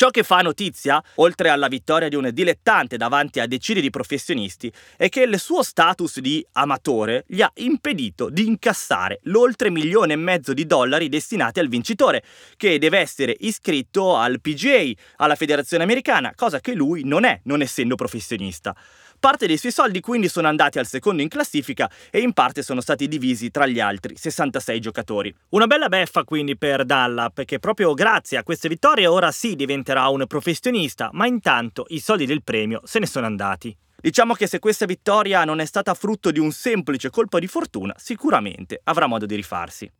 Ciò 0.00 0.08
che 0.08 0.22
fa 0.22 0.40
notizia, 0.40 1.02
oltre 1.16 1.50
alla 1.50 1.68
vittoria 1.68 2.08
di 2.08 2.16
un 2.16 2.30
dilettante 2.32 2.96
davanti 2.96 3.38
a 3.38 3.46
decine 3.46 3.82
di 3.82 3.90
professionisti, 3.90 4.72
è 4.96 5.10
che 5.10 5.20
il 5.20 5.38
suo 5.38 5.62
status 5.62 6.20
di 6.20 6.42
amatore 6.52 7.24
gli 7.26 7.42
ha 7.42 7.50
impedito 7.56 8.30
di 8.30 8.46
incassare 8.46 9.20
l'oltre 9.24 9.68
milione 9.68 10.14
e 10.14 10.16
mezzo 10.16 10.54
di 10.54 10.64
dollari 10.64 11.10
destinati 11.10 11.60
al 11.60 11.68
vincitore, 11.68 12.22
che 12.56 12.78
deve 12.78 12.98
essere 12.98 13.36
iscritto 13.40 14.16
al 14.16 14.40
PGA, 14.40 14.90
alla 15.16 15.34
federazione 15.34 15.82
americana, 15.82 16.32
cosa 16.34 16.60
che 16.60 16.72
lui 16.72 17.04
non 17.04 17.24
è, 17.24 17.38
non 17.44 17.60
essendo 17.60 17.94
professionista. 17.94 18.74
Parte 19.20 19.46
dei 19.46 19.58
suoi 19.58 19.70
soldi 19.70 20.00
quindi 20.00 20.30
sono 20.30 20.48
andati 20.48 20.78
al 20.78 20.86
secondo 20.86 21.20
in 21.20 21.28
classifica 21.28 21.90
e 22.10 22.20
in 22.20 22.32
parte 22.32 22.62
sono 22.62 22.80
stati 22.80 23.06
divisi 23.06 23.50
tra 23.50 23.66
gli 23.66 23.78
altri 23.78 24.16
66 24.16 24.80
giocatori. 24.80 25.32
Una 25.50 25.66
bella 25.66 25.88
beffa 25.88 26.24
quindi 26.24 26.56
per 26.56 26.86
Dallap 26.86 27.44
che 27.44 27.58
proprio 27.58 27.92
grazie 27.92 28.38
a 28.38 28.42
queste 28.42 28.70
vittorie 28.70 29.06
ora 29.06 29.30
sì 29.30 29.56
diventerà 29.56 30.08
un 30.08 30.24
professionista, 30.26 31.10
ma 31.12 31.26
intanto 31.26 31.84
i 31.88 32.00
soldi 32.00 32.24
del 32.24 32.42
premio 32.42 32.80
se 32.84 32.98
ne 32.98 33.06
sono 33.06 33.26
andati. 33.26 33.76
Diciamo 34.00 34.32
che 34.32 34.46
se 34.46 34.58
questa 34.58 34.86
vittoria 34.86 35.44
non 35.44 35.60
è 35.60 35.66
stata 35.66 35.92
frutto 35.92 36.30
di 36.30 36.38
un 36.38 36.50
semplice 36.50 37.10
colpo 37.10 37.38
di 37.38 37.46
fortuna, 37.46 37.92
sicuramente 37.98 38.80
avrà 38.84 39.06
modo 39.06 39.26
di 39.26 39.34
rifarsi. 39.34 39.92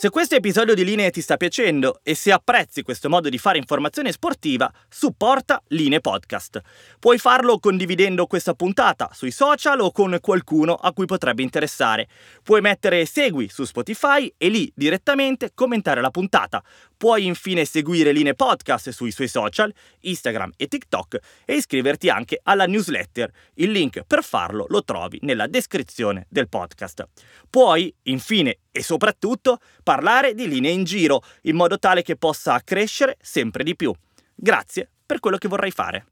Se 0.00 0.10
questo 0.10 0.36
episodio 0.36 0.74
di 0.74 0.84
Linee 0.84 1.10
ti 1.10 1.20
sta 1.20 1.36
piacendo 1.36 1.98
e 2.04 2.14
se 2.14 2.30
apprezzi 2.30 2.82
questo 2.82 3.08
modo 3.08 3.28
di 3.28 3.36
fare 3.36 3.58
informazione 3.58 4.12
sportiva, 4.12 4.72
supporta 4.88 5.60
Linee 5.70 5.98
Podcast. 5.98 6.60
Puoi 7.00 7.18
farlo 7.18 7.58
condividendo 7.58 8.28
questa 8.28 8.54
puntata 8.54 9.10
sui 9.12 9.32
social 9.32 9.80
o 9.80 9.90
con 9.90 10.16
qualcuno 10.20 10.74
a 10.74 10.92
cui 10.92 11.06
potrebbe 11.06 11.42
interessare. 11.42 12.06
Puoi 12.44 12.60
mettere 12.60 13.06
segui 13.06 13.48
su 13.48 13.64
Spotify 13.64 14.32
e 14.38 14.48
lì 14.48 14.70
direttamente 14.72 15.50
commentare 15.52 16.00
la 16.00 16.12
puntata. 16.12 16.62
Puoi 16.96 17.26
infine 17.26 17.64
seguire 17.64 18.12
Linee 18.12 18.34
Podcast 18.34 18.90
sui 18.90 19.10
suoi 19.10 19.26
social, 19.26 19.74
Instagram 20.02 20.52
e 20.56 20.68
TikTok 20.68 21.18
e 21.44 21.54
iscriverti 21.54 22.08
anche 22.08 22.38
alla 22.44 22.66
newsletter. 22.66 23.32
Il 23.54 23.72
link 23.72 24.04
per 24.06 24.22
farlo 24.22 24.64
lo 24.68 24.84
trovi 24.84 25.18
nella 25.22 25.48
descrizione 25.48 26.26
del 26.28 26.48
podcast. 26.48 27.04
Puoi, 27.50 27.92
infine 28.02 28.58
e 28.78 28.82
soprattutto, 28.84 29.58
parlare 29.88 30.34
di 30.34 30.46
linee 30.46 30.70
in 30.70 30.84
giro 30.84 31.22
in 31.44 31.56
modo 31.56 31.78
tale 31.78 32.02
che 32.02 32.14
possa 32.14 32.60
crescere 32.62 33.16
sempre 33.22 33.64
di 33.64 33.74
più. 33.74 33.90
Grazie 34.34 34.86
per 35.06 35.18
quello 35.18 35.38
che 35.38 35.48
vorrai 35.48 35.70
fare. 35.70 36.04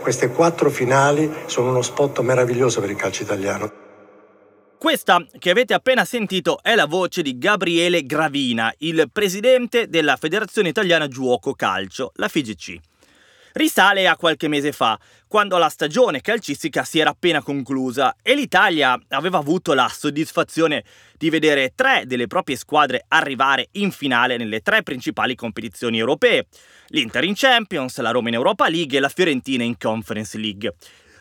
Queste 0.00 0.30
quattro 0.32 0.70
finali 0.70 1.32
sono 1.46 1.70
uno 1.70 1.82
spot 1.82 2.18
meraviglioso 2.18 2.80
per 2.80 2.90
il 2.90 2.96
calcio 2.96 3.22
italiano. 3.22 3.72
Questa 4.76 5.24
che 5.38 5.50
avete 5.50 5.72
appena 5.72 6.04
sentito 6.04 6.58
è 6.62 6.74
la 6.74 6.86
voce 6.86 7.22
di 7.22 7.38
Gabriele 7.38 8.02
Gravina, 8.02 8.74
il 8.78 9.08
presidente 9.12 9.88
della 9.88 10.16
Federazione 10.16 10.70
Italiana 10.70 11.06
Giuoco 11.06 11.52
Calcio, 11.54 12.10
la 12.16 12.26
FIGC 12.26 12.95
risale 13.56 14.06
a 14.06 14.16
qualche 14.16 14.48
mese 14.48 14.72
fa, 14.72 14.98
quando 15.26 15.56
la 15.56 15.68
stagione 15.68 16.20
calcistica 16.20 16.84
si 16.84 16.98
era 16.98 17.10
appena 17.10 17.42
conclusa 17.42 18.16
e 18.22 18.34
l'Italia 18.34 18.98
aveva 19.08 19.38
avuto 19.38 19.72
la 19.72 19.88
soddisfazione 19.88 20.84
di 21.16 21.30
vedere 21.30 21.72
tre 21.74 22.04
delle 22.06 22.26
proprie 22.26 22.56
squadre 22.56 23.04
arrivare 23.08 23.68
in 23.72 23.90
finale 23.90 24.36
nelle 24.36 24.60
tre 24.60 24.82
principali 24.82 25.34
competizioni 25.34 25.98
europee, 25.98 26.46
l'Inter 26.88 27.24
in 27.24 27.34
Champions, 27.34 27.98
la 28.00 28.10
Roma 28.10 28.28
in 28.28 28.34
Europa 28.34 28.68
League 28.68 28.96
e 28.96 29.00
la 29.00 29.08
Fiorentina 29.08 29.64
in 29.64 29.78
Conference 29.78 30.36
League. 30.36 30.74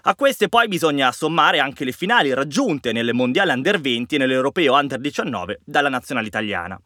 A 0.08 0.14
queste 0.14 0.50
poi 0.50 0.68
bisogna 0.68 1.12
sommare 1.12 1.60
anche 1.60 1.84
le 1.84 1.92
finali 1.92 2.32
raggiunte 2.34 2.92
nelle 2.92 3.14
mondiali 3.14 3.52
under 3.52 3.80
20 3.80 4.16
e 4.16 4.18
nell'europeo 4.20 4.74
under 4.76 5.00
19 5.00 5.62
dalla 5.64 5.90
nazionale 5.90 6.28
italiana. 6.28 6.80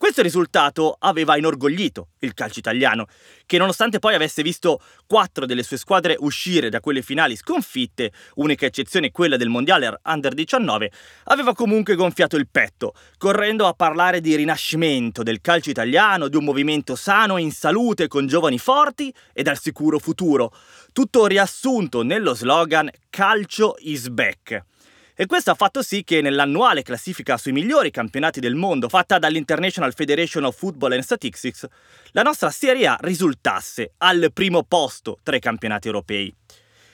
Questo 0.00 0.22
risultato 0.22 0.96
aveva 0.98 1.36
inorgoglito 1.36 2.08
il 2.20 2.32
calcio 2.32 2.58
italiano, 2.58 3.04
che 3.44 3.58
nonostante 3.58 3.98
poi 3.98 4.14
avesse 4.14 4.42
visto 4.42 4.80
quattro 5.06 5.44
delle 5.44 5.62
sue 5.62 5.76
squadre 5.76 6.16
uscire 6.20 6.70
da 6.70 6.80
quelle 6.80 7.02
finali 7.02 7.36
sconfitte, 7.36 8.10
unica 8.36 8.64
eccezione 8.64 9.10
quella 9.10 9.36
del 9.36 9.50
mondiale 9.50 10.00
under 10.04 10.32
19, 10.32 10.90
aveva 11.24 11.52
comunque 11.52 11.96
gonfiato 11.96 12.36
il 12.36 12.48
petto, 12.50 12.94
correndo 13.18 13.66
a 13.66 13.74
parlare 13.74 14.22
di 14.22 14.34
rinascimento 14.36 15.22
del 15.22 15.42
calcio 15.42 15.68
italiano, 15.68 16.28
di 16.28 16.36
un 16.36 16.44
movimento 16.44 16.96
sano 16.96 17.36
e 17.36 17.42
in 17.42 17.52
salute 17.52 18.08
con 18.08 18.26
giovani 18.26 18.58
forti 18.58 19.12
e 19.34 19.42
dal 19.42 19.60
sicuro 19.60 19.98
futuro, 19.98 20.50
tutto 20.94 21.26
riassunto 21.26 22.02
nello 22.02 22.32
slogan 22.32 22.88
Calcio 23.10 23.74
is 23.80 24.08
back. 24.08 24.64
E 25.20 25.26
questo 25.26 25.50
ha 25.50 25.54
fatto 25.54 25.82
sì 25.82 26.02
che 26.02 26.22
nell'annuale 26.22 26.80
classifica 26.80 27.36
sui 27.36 27.52
migliori 27.52 27.90
campionati 27.90 28.40
del 28.40 28.54
mondo 28.54 28.88
fatta 28.88 29.18
dall'International 29.18 29.92
Federation 29.92 30.44
of 30.44 30.56
Football 30.56 30.92
and 30.92 31.02
Statistics, 31.02 31.66
la 32.12 32.22
nostra 32.22 32.48
Serie 32.48 32.86
A 32.86 32.96
risultasse 33.02 33.92
al 33.98 34.30
primo 34.32 34.62
posto 34.62 35.18
tra 35.22 35.36
i 35.36 35.40
campionati 35.40 35.88
europei. 35.88 36.34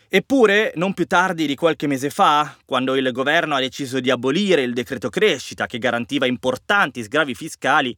Eppure, 0.09 0.73
non 0.75 0.93
più 0.93 1.07
tardi 1.07 1.47
di 1.47 1.55
qualche 1.55 1.87
mese 1.87 2.11
fa, 2.11 2.57
quando 2.65 2.97
il 2.97 3.13
governo 3.13 3.55
ha 3.55 3.61
deciso 3.61 4.01
di 4.01 4.11
abolire 4.11 4.63
il 4.63 4.73
decreto 4.73 5.09
crescita 5.09 5.67
che 5.67 5.79
garantiva 5.79 6.27
importanti 6.27 7.05
sgravi 7.05 7.33
fiscali, 7.33 7.97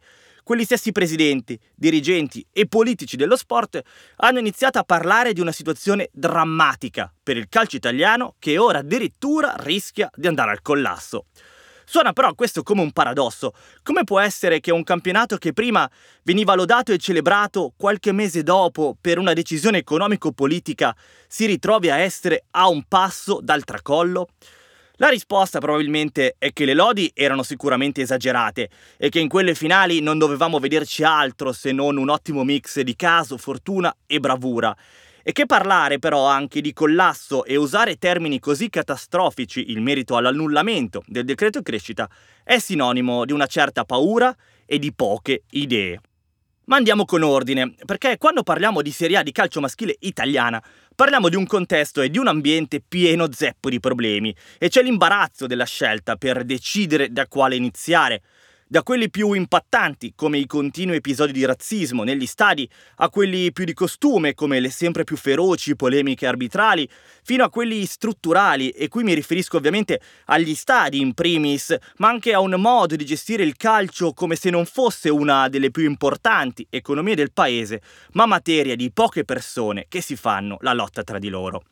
quegli 0.49 0.65
stessi 0.65 0.93
presidenti, 0.93 1.61
dirigenti 1.75 2.43
e 2.51 2.67
politici 2.67 3.19
dello 3.19 3.37
sport 3.37 3.83
hanno 4.17 4.39
iniziato 4.39 4.79
a 4.79 4.83
parlare 4.83 5.35
di 5.35 5.43
una 5.43 5.53
situazione 5.53 6.09
drammatica 6.11 7.13
per 7.23 7.37
il 7.37 7.51
calcio 7.51 7.77
italiano 7.77 8.35
che 8.39 8.57
ora 8.57 8.79
addirittura 8.79 9.55
rischia 9.59 10.11
di 10.15 10.27
andare 10.27 10.53
al 10.53 10.63
collasso. 10.63 11.27
Suona 11.85 12.15
però 12.15 12.35
questo 12.35 12.63
come 12.63 12.81
un 12.81 12.93
paradosso. 12.93 13.53
Come 13.83 14.05
può 14.05 14.21
essere 14.21 14.61
che 14.61 14.73
un 14.73 14.85
campionato 14.85 15.37
che 15.37 15.53
prima 15.53 15.87
veniva 16.23 16.55
lodato 16.55 16.93
e 16.93 16.99
celebrato 16.99 17.75
qualche 17.77 18.13
mese 18.13 18.43
dopo 18.43 18.97
per 18.99 19.19
una 19.19 19.35
decisione 19.35 19.77
economico-politica 19.77 20.97
si 21.27 21.45
ritrovi 21.45 21.91
a 21.91 21.99
essere 21.99 22.45
a 22.53 22.69
un 22.69 22.85
passo 22.89 23.41
dal 23.43 23.65
tracollo? 23.65 24.29
La 25.01 25.09
risposta 25.09 25.61
probabilmente 25.61 26.35
è 26.39 26.53
che 26.53 26.65
le 26.65 26.75
lodi 26.75 27.09
erano 27.15 27.45
sicuramente 27.45 28.03
esagerate 28.03 28.69
e 28.97 29.11
che 29.11 29.21
in 29.21 29.29
quelle 29.29 29.55
finali 29.55 30.01
non 30.01 30.19
dovevamo 30.19 30.59
vederci 30.59 31.05
altro 31.05 31.53
se 31.53 31.71
non 31.71 31.97
un 31.97 32.09
ottimo 32.09 32.43
mix 32.43 32.81
di 32.81 32.97
caso, 32.97 33.37
fortuna 33.37 33.95
e 34.07 34.19
bravura 34.19 34.77
e 35.23 35.31
che 35.31 35.47
parlare 35.47 36.01
però 36.01 36.27
anche 36.27 36.61
di 36.61 36.73
collasso 36.73 37.45
e 37.45 37.55
usare 37.55 37.95
termini 37.95 38.41
così 38.41 38.71
catastrofici 38.71 39.71
in 39.71 39.85
merito 39.85 40.17
all'annullamento 40.17 41.05
del 41.07 41.25
decreto 41.25 41.63
crescita 41.63 42.11
è 42.43 42.59
sinonimo 42.59 43.25
di 43.25 43.33
una 43.33 43.47
certa 43.47 43.85
paura 43.85 44.35
e 44.67 44.81
di 44.81 44.93
poche 44.93 45.43
idee. 45.51 46.01
Ma 46.69 46.77
andiamo 46.77 47.07
con 47.07 47.23
ordine, 47.23 47.75
perché 47.87 48.19
quando 48.19 48.43
parliamo 48.43 48.83
di 48.83 48.91
Serie 48.91 49.17
A 49.17 49.23
di 49.23 49.33
calcio 49.33 49.59
maschile 49.59 49.97
italiana, 50.01 50.63
parliamo 50.95 51.31
di 51.31 51.37
un 51.37 51.47
contesto 51.47 52.03
e 52.03 52.11
di 52.11 52.19
un 52.19 52.27
ambiente 52.27 52.83
pieno 52.87 53.33
zeppo 53.33 53.71
di 53.71 53.81
problemi, 53.81 54.37
e 54.59 54.69
c'è 54.69 54.83
l'imbarazzo 54.83 55.47
della 55.47 55.65
scelta 55.65 56.17
per 56.17 56.45
decidere 56.45 57.11
da 57.11 57.27
quale 57.27 57.57
iniziare, 57.57 58.21
da 58.69 58.83
quelli 58.83 59.09
più 59.09 59.33
impattanti, 59.33 60.13
come 60.15 60.37
i 60.37 60.47
continui 60.47 60.97
episodi 60.97 61.33
di 61.33 61.45
razzismo 61.45 62.05
negli 62.05 62.27
stadi, 62.27 62.69
a 62.97 63.09
quelli 63.09 63.51
più 63.51 63.65
di 63.65 63.73
costume, 63.73 64.35
come 64.35 64.61
le 64.61 64.69
sempre 64.71 65.05
più 65.05 65.17
feroci 65.17 65.75
polemiche 65.75 66.27
arbitrali, 66.27 66.89
fino 67.23 67.45
a 67.45 67.51
quelli 67.51 67.85
strutturali, 67.87 68.69
e 68.71 68.89
qui 68.89 69.05
mi 69.05 69.15
riferisco 69.15 69.57
ovviamente 69.57 70.01
agli 70.27 70.55
stadi 70.55 71.01
in 71.01 71.15
primis, 71.15 71.75
ma 71.97 72.09
anche 72.09 72.35
a 72.35 72.41
un 72.41 72.55
modo 72.59 72.95
di 72.95 73.07
gestire 73.07 73.43
il 73.43 73.57
calcio 73.57 74.13
come 74.13 74.37
se 74.37 74.51
non 74.51 74.67
fosse 74.67 75.09
una 75.09 75.49
delle 75.49 75.71
più 75.71 75.85
importanti 75.85 76.67
economie 76.69 77.15
del 77.15 77.33
paese, 77.33 77.81
ma 78.13 78.27
materia 78.27 78.77
di 78.77 78.91
poche 78.93 79.25
persone 79.25 79.87
che 79.89 80.03
si 80.03 80.15
fanno 80.15 80.59
la 80.61 80.75
lotta 80.75 81.03
tra 81.03 81.19
di 81.19 81.31
loro. 81.31 81.63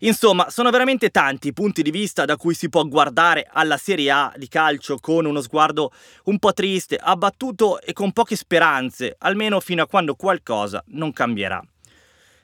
Insomma, 0.00 0.48
sono 0.48 0.70
veramente 0.70 1.10
tanti 1.10 1.48
i 1.48 1.52
punti 1.52 1.82
di 1.82 1.90
vista 1.90 2.24
da 2.24 2.36
cui 2.36 2.54
si 2.54 2.68
può 2.68 2.84
guardare 2.84 3.48
alla 3.50 3.76
Serie 3.76 4.10
A 4.10 4.32
di 4.36 4.46
calcio 4.46 4.98
con 5.00 5.24
uno 5.24 5.40
sguardo 5.40 5.90
un 6.24 6.38
po' 6.38 6.52
triste, 6.52 6.96
abbattuto 6.96 7.80
e 7.80 7.92
con 7.92 8.12
poche 8.12 8.36
speranze, 8.36 9.16
almeno 9.18 9.58
fino 9.58 9.82
a 9.82 9.88
quando 9.88 10.14
qualcosa 10.14 10.84
non 10.88 11.12
cambierà. 11.12 11.60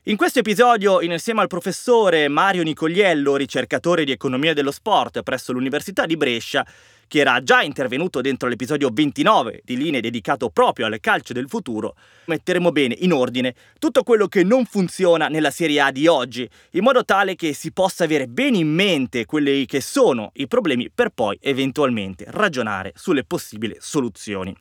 In 0.06 0.16
questo 0.16 0.40
episodio, 0.40 1.00
insieme 1.00 1.40
al 1.40 1.46
professore 1.46 2.28
Mario 2.28 2.62
Nicogliello, 2.62 3.36
ricercatore 3.36 4.04
di 4.04 4.12
economia 4.12 4.52
dello 4.52 4.70
sport 4.70 5.22
presso 5.22 5.52
l'Università 5.52 6.04
di 6.04 6.16
Brescia, 6.16 6.66
che 7.14 7.20
era 7.20 7.40
già 7.44 7.62
intervenuto 7.62 8.20
dentro 8.20 8.48
l'episodio 8.48 8.90
29 8.92 9.60
di 9.62 9.76
linee 9.76 10.00
dedicato 10.00 10.50
proprio 10.50 10.86
al 10.86 10.98
calcio 10.98 11.32
del 11.32 11.48
futuro, 11.48 11.94
metteremo 12.24 12.72
bene 12.72 12.96
in 12.98 13.12
ordine 13.12 13.54
tutto 13.78 14.02
quello 14.02 14.26
che 14.26 14.42
non 14.42 14.64
funziona 14.64 15.28
nella 15.28 15.52
Serie 15.52 15.80
A 15.80 15.92
di 15.92 16.08
oggi, 16.08 16.50
in 16.72 16.82
modo 16.82 17.04
tale 17.04 17.36
che 17.36 17.52
si 17.52 17.70
possa 17.70 18.02
avere 18.02 18.26
bene 18.26 18.58
in 18.58 18.66
mente 18.66 19.26
quelli 19.26 19.64
che 19.64 19.80
sono 19.80 20.32
i 20.34 20.48
problemi 20.48 20.90
per 20.92 21.10
poi 21.10 21.38
eventualmente 21.40 22.24
ragionare 22.30 22.90
sulle 22.96 23.22
possibili 23.22 23.76
soluzioni. 23.78 24.52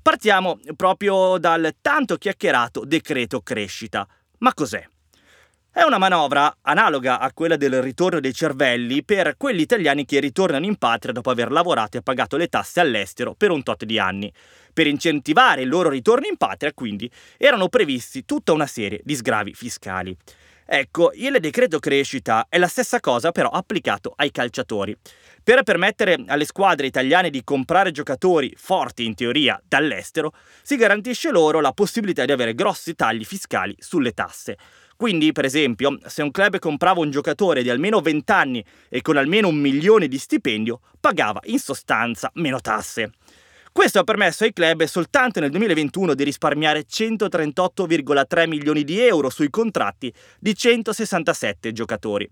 Partiamo 0.00 0.58
proprio 0.76 1.36
dal 1.36 1.74
tanto 1.82 2.16
chiacchierato 2.16 2.86
decreto 2.86 3.42
crescita. 3.42 4.08
Ma 4.38 4.54
cos'è? 4.54 4.88
È 5.76 5.82
una 5.82 5.98
manovra 5.98 6.58
analoga 6.62 7.18
a 7.18 7.32
quella 7.32 7.56
del 7.56 7.82
ritorno 7.82 8.20
dei 8.20 8.32
cervelli 8.32 9.02
per 9.02 9.34
quelli 9.36 9.62
italiani 9.62 10.04
che 10.04 10.20
ritornano 10.20 10.66
in 10.66 10.76
patria 10.76 11.12
dopo 11.12 11.30
aver 11.30 11.50
lavorato 11.50 11.96
e 11.96 12.00
pagato 12.00 12.36
le 12.36 12.46
tasse 12.46 12.78
all'estero 12.78 13.34
per 13.34 13.50
un 13.50 13.64
tot 13.64 13.84
di 13.84 13.98
anni. 13.98 14.32
Per 14.72 14.86
incentivare 14.86 15.62
il 15.62 15.68
loro 15.68 15.88
ritorno 15.88 16.28
in 16.28 16.36
patria, 16.36 16.72
quindi, 16.72 17.10
erano 17.36 17.68
previsti 17.68 18.24
tutta 18.24 18.52
una 18.52 18.68
serie 18.68 19.00
di 19.02 19.16
sgravi 19.16 19.52
fiscali. 19.52 20.16
Ecco, 20.64 21.10
il 21.12 21.38
decreto 21.40 21.80
crescita 21.80 22.46
è 22.48 22.56
la 22.58 22.68
stessa 22.68 23.00
cosa 23.00 23.32
però 23.32 23.48
applicato 23.48 24.12
ai 24.14 24.30
calciatori. 24.30 24.96
Per 25.42 25.64
permettere 25.64 26.22
alle 26.28 26.44
squadre 26.44 26.86
italiane 26.86 27.30
di 27.30 27.42
comprare 27.42 27.90
giocatori 27.90 28.54
forti 28.56 29.04
in 29.04 29.16
teoria 29.16 29.60
dall'estero, 29.66 30.32
si 30.62 30.76
garantisce 30.76 31.32
loro 31.32 31.60
la 31.60 31.72
possibilità 31.72 32.24
di 32.24 32.32
avere 32.32 32.54
grossi 32.54 32.94
tagli 32.94 33.24
fiscali 33.24 33.74
sulle 33.78 34.12
tasse. 34.12 34.56
Quindi, 34.96 35.32
per 35.32 35.44
esempio, 35.44 35.98
se 36.06 36.22
un 36.22 36.30
club 36.30 36.58
comprava 36.58 37.00
un 37.00 37.10
giocatore 37.10 37.62
di 37.62 37.70
almeno 37.70 38.00
20 38.00 38.32
anni 38.32 38.64
e 38.88 39.02
con 39.02 39.16
almeno 39.16 39.48
un 39.48 39.56
milione 39.56 40.08
di 40.08 40.18
stipendio, 40.18 40.80
pagava 41.00 41.40
in 41.44 41.58
sostanza 41.58 42.30
meno 42.34 42.60
tasse. 42.60 43.12
Questo 43.72 43.98
ha 43.98 44.04
permesso 44.04 44.44
ai 44.44 44.52
club 44.52 44.84
soltanto 44.84 45.40
nel 45.40 45.50
2021 45.50 46.14
di 46.14 46.22
risparmiare 46.22 46.84
138,3 46.88 48.46
milioni 48.46 48.84
di 48.84 49.00
euro 49.00 49.30
sui 49.30 49.50
contratti 49.50 50.14
di 50.38 50.54
167 50.54 51.72
giocatori. 51.72 52.30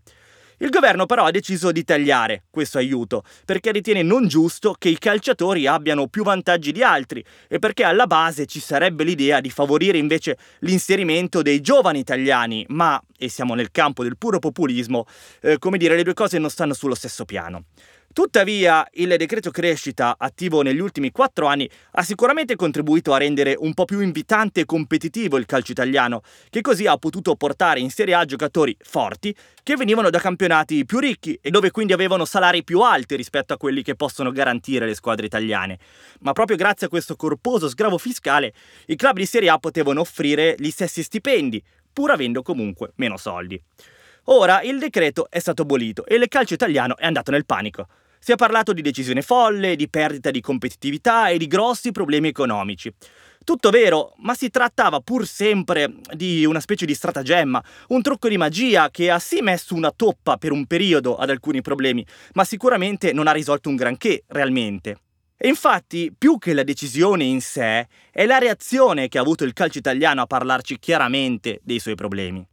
Il 0.63 0.71
governo 0.71 1.07
però 1.07 1.25
ha 1.25 1.33
deciso 1.33 1.73
di 1.73 1.83
tagliare 1.83 2.45
questo 2.49 2.79
aiuto 2.79 3.25
perché 3.45 3.73
ritiene 3.73 4.03
non 4.03 4.29
giusto 4.29 4.77
che 4.79 4.89
i 4.91 4.97
calciatori 4.97 5.67
abbiano 5.67 6.07
più 6.07 6.23
vantaggi 6.23 6.71
di 6.71 6.85
altri 6.85 7.25
e 7.49 7.59
perché 7.59 7.83
alla 7.83 8.07
base 8.07 8.47
ci 8.47 8.61
sarebbe 8.61 9.03
l'idea 9.03 9.41
di 9.41 9.51
favorire 9.51 9.99
invece 9.99 10.39
l'inserimento 10.61 11.43
dei 11.43 11.61
giovani 11.61 11.99
italiani, 11.99 12.65
ma, 12.69 13.03
e 13.19 13.29
siamo 13.29 13.55
nel 13.55 13.73
campo 13.73 14.05
del 14.05 14.17
puro 14.17 14.39
populismo, 14.39 15.05
eh, 15.41 15.59
come 15.59 15.79
dire, 15.79 15.97
le 15.97 16.05
due 16.05 16.15
cose 16.15 16.39
non 16.39 16.49
stanno 16.49 16.75
sullo 16.75 16.95
stesso 16.95 17.25
piano. 17.25 17.65
Tuttavia, 18.13 18.87
il 18.93 19.15
decreto 19.17 19.51
crescita 19.51 20.17
attivo 20.19 20.61
negli 20.61 20.81
ultimi 20.81 21.11
quattro 21.11 21.47
anni 21.47 21.69
ha 21.93 22.03
sicuramente 22.03 22.57
contribuito 22.57 23.15
a 23.15 23.17
rendere 23.17 23.55
un 23.59 23.73
po' 23.73 23.87
più 23.87 24.01
invitante 24.01 24.61
e 24.61 24.65
competitivo 24.67 25.39
il 25.39 25.47
calcio 25.47 25.73
italiano, 25.73 26.21
che 26.51 26.61
così 26.61 26.87
ha 26.87 26.99
potuto 26.99 27.37
portare 27.37 27.81
in 27.81 27.91
Serie 27.91 28.13
A 28.13 28.27
giocatori 28.27 28.77
forti 28.83 29.35
che 29.63 29.77
venivano 29.77 30.11
da 30.11 30.19
campionati 30.19 30.85
più 30.85 30.99
ricchi 30.99 31.39
e 31.41 31.49
dove 31.49 31.71
quindi 31.71 31.95
avevano 31.95 32.27
salari 32.27 32.65
più 32.65 32.81
alti 32.81 33.17
rispetto 33.17 33.55
a 33.55 33.57
quelli 33.57 33.83
che 33.83 33.95
possono 33.95 34.31
garantire 34.31 34.85
le 34.85 34.95
squadre 34.95 35.25
italiane. 35.25 35.79
Ma 36.21 36.33
proprio 36.33 36.59
grazie 36.59 36.89
a 36.89 36.91
questo 36.91 37.17
corposo 37.17 37.67
sgravo 37.67 37.97
fiscale, 37.97 38.53
i 38.87 38.97
club 38.97 39.17
di 39.17 39.27
Serie 39.27 39.49
A 39.49 39.59
potevano 39.59 40.01
offrire 40.01 40.55
gli 40.59 40.71
stessi 40.71 41.03
stipendi, 41.03 41.63
pur 41.91 42.11
avendo 42.11 42.43
comunque 42.43 42.93
meno 42.97 43.17
soldi. 43.17 43.59
Ora 44.27 44.61
il 44.63 44.79
decreto 44.79 45.27
è 45.31 45.39
stato 45.39 45.63
abolito 45.63 46.05
e 46.05 46.15
il 46.15 46.29
calcio 46.29 46.55
italiano 46.55 46.97
è 46.97 47.07
andato 47.07 47.31
nel 47.31 47.47
panico. 47.47 47.89
Si 48.25 48.31
è 48.31 48.37
parlato 48.37 48.73
di 48.73 48.83
decisione 48.83 49.21
folle, 49.21 49.75
di 49.75 49.89
perdita 49.89 50.31
di 50.31 50.41
competitività 50.41 51.27
e 51.27 51.39
di 51.39 51.49
grossi 51.49 51.91
problemi 51.91 52.29
economici. 52.29 52.95
Tutto 53.43 53.71
vero, 53.71 54.15
ma 54.19 54.35
si 54.35 54.49
trattava 54.49 55.01
pur 55.01 55.27
sempre 55.27 55.93
di 56.13 56.45
una 56.45 56.61
specie 56.61 56.87
di 56.87 56.95
stratagemma, 56.95 57.61
un 57.89 58.01
trucco 58.01 58.29
di 58.29 58.37
magia 58.37 58.91
che 58.93 59.11
ha 59.11 59.19
sì 59.19 59.41
messo 59.41 59.75
una 59.75 59.91
toppa 59.91 60.37
per 60.37 60.53
un 60.53 60.67
periodo 60.67 61.17
ad 61.17 61.31
alcuni 61.31 61.63
problemi, 61.63 62.07
ma 62.35 62.45
sicuramente 62.45 63.13
non 63.13 63.27
ha 63.27 63.33
risolto 63.33 63.69
un 63.69 63.75
granché 63.75 64.23
realmente. 64.29 64.99
E 65.37 65.49
infatti, 65.49 66.15
più 66.17 66.39
che 66.39 66.55
la 66.55 66.63
decisione 66.63 67.25
in 67.25 67.41
sé, 67.41 67.89
è 68.13 68.25
la 68.25 68.39
reazione 68.39 69.09
che 69.09 69.19
ha 69.19 69.23
avuto 69.23 69.43
il 69.43 69.53
calcio 69.53 69.79
italiano 69.79 70.23
a 70.23 70.27
parlarci 70.27 70.79
chiaramente 70.79 71.59
dei 71.65 71.81
suoi 71.81 71.97
problemi. 71.97 72.47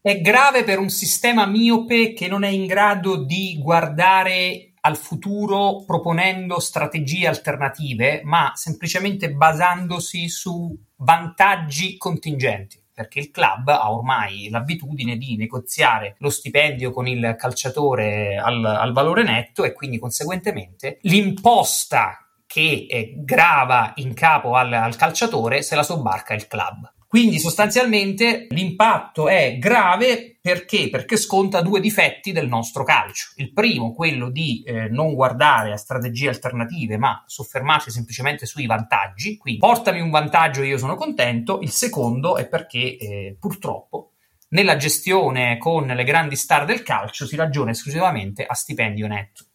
È 0.00 0.18
grave 0.22 0.64
per 0.64 0.78
un 0.78 0.88
sistema 0.88 1.44
miope 1.44 2.14
che 2.14 2.26
non 2.26 2.42
è 2.42 2.48
in 2.48 2.64
grado 2.64 3.22
di 3.22 3.58
guardare 3.60 4.69
al 4.82 4.96
futuro 4.96 5.84
proponendo 5.84 6.58
strategie 6.60 7.26
alternative, 7.26 8.22
ma 8.24 8.52
semplicemente 8.54 9.32
basandosi 9.32 10.28
su 10.28 10.76
vantaggi 10.96 11.96
contingenti 11.96 12.78
perché 13.00 13.18
il 13.18 13.30
club 13.30 13.68
ha 13.68 13.90
ormai 13.90 14.50
l'abitudine 14.50 15.16
di 15.16 15.34
negoziare 15.36 16.16
lo 16.18 16.28
stipendio 16.28 16.90
con 16.90 17.06
il 17.06 17.34
calciatore 17.38 18.36
al, 18.36 18.62
al 18.62 18.92
valore 18.92 19.22
netto 19.22 19.64
e 19.64 19.72
quindi 19.72 19.98
conseguentemente 19.98 20.98
l'imposta 21.02 22.18
che 22.46 22.86
eh, 22.90 23.14
grava 23.16 23.92
in 23.96 24.12
capo 24.12 24.54
al, 24.54 24.72
al 24.72 24.96
calciatore 24.96 25.62
se 25.62 25.76
la 25.76 25.82
sobbarca 25.82 26.34
il 26.34 26.46
club. 26.46 26.92
Quindi 27.10 27.40
sostanzialmente 27.40 28.46
l'impatto 28.50 29.28
è 29.28 29.58
grave 29.58 30.38
perché? 30.40 30.88
Perché 30.88 31.16
sconta 31.16 31.60
due 31.60 31.80
difetti 31.80 32.30
del 32.30 32.46
nostro 32.46 32.84
calcio. 32.84 33.32
Il 33.34 33.52
primo, 33.52 33.92
quello 33.92 34.30
di 34.30 34.62
eh, 34.64 34.88
non 34.88 35.14
guardare 35.14 35.72
a 35.72 35.76
strategie 35.76 36.28
alternative, 36.28 36.98
ma 36.98 37.20
soffermarsi 37.26 37.90
semplicemente 37.90 38.46
sui 38.46 38.64
vantaggi. 38.64 39.38
Quindi 39.38 39.58
portami 39.58 39.98
un 39.98 40.10
vantaggio 40.10 40.62
e 40.62 40.68
io 40.68 40.78
sono 40.78 40.94
contento. 40.94 41.58
Il 41.62 41.72
secondo 41.72 42.36
è 42.36 42.46
perché 42.46 42.96
eh, 42.96 43.36
purtroppo 43.40 44.12
nella 44.50 44.76
gestione 44.76 45.58
con 45.58 45.88
le 45.88 46.04
grandi 46.04 46.36
star 46.36 46.64
del 46.64 46.84
calcio 46.84 47.26
si 47.26 47.34
ragiona 47.34 47.72
esclusivamente 47.72 48.46
a 48.46 48.54
stipendio 48.54 49.08
netto. 49.08 49.46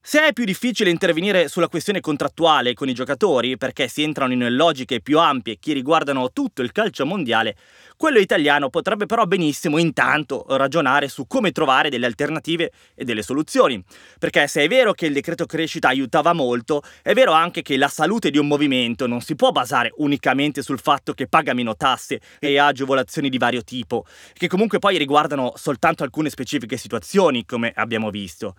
Se 0.00 0.24
è 0.26 0.32
più 0.32 0.44
difficile 0.44 0.88
intervenire 0.88 1.48
sulla 1.48 1.68
questione 1.68 2.00
contrattuale 2.00 2.72
con 2.72 2.88
i 2.88 2.94
giocatori, 2.94 3.58
perché 3.58 3.88
si 3.88 4.02
entrano 4.02 4.32
in 4.32 4.54
logiche 4.54 5.02
più 5.02 5.18
ampie 5.18 5.58
che 5.58 5.74
riguardano 5.74 6.32
tutto 6.32 6.62
il 6.62 6.72
calcio 6.72 7.04
mondiale, 7.04 7.56
quello 7.94 8.18
italiano 8.18 8.70
potrebbe 8.70 9.04
però 9.04 9.26
benissimo 9.26 9.76
intanto 9.76 10.46
ragionare 10.48 11.08
su 11.08 11.26
come 11.26 11.50
trovare 11.52 11.90
delle 11.90 12.06
alternative 12.06 12.70
e 12.94 13.04
delle 13.04 13.22
soluzioni. 13.22 13.84
Perché 14.18 14.46
se 14.46 14.62
è 14.62 14.68
vero 14.68 14.92
che 14.92 15.04
il 15.04 15.12
decreto 15.12 15.44
crescita 15.44 15.88
aiutava 15.88 16.32
molto, 16.32 16.82
è 17.02 17.12
vero 17.12 17.32
anche 17.32 17.60
che 17.60 17.76
la 17.76 17.88
salute 17.88 18.30
di 18.30 18.38
un 18.38 18.46
movimento 18.46 19.06
non 19.06 19.20
si 19.20 19.34
può 19.34 19.50
basare 19.50 19.92
unicamente 19.96 20.62
sul 20.62 20.80
fatto 20.80 21.12
che 21.12 21.26
paga 21.26 21.52
meno 21.52 21.76
tasse 21.76 22.20
e 22.38 22.56
ha 22.56 22.66
agevolazioni 22.68 23.28
di 23.28 23.36
vario 23.36 23.62
tipo, 23.62 24.06
che 24.32 24.46
comunque 24.48 24.78
poi 24.78 24.96
riguardano 24.96 25.52
soltanto 25.56 26.02
alcune 26.02 26.30
specifiche 26.30 26.78
situazioni, 26.78 27.44
come 27.44 27.72
abbiamo 27.74 28.08
visto. 28.08 28.54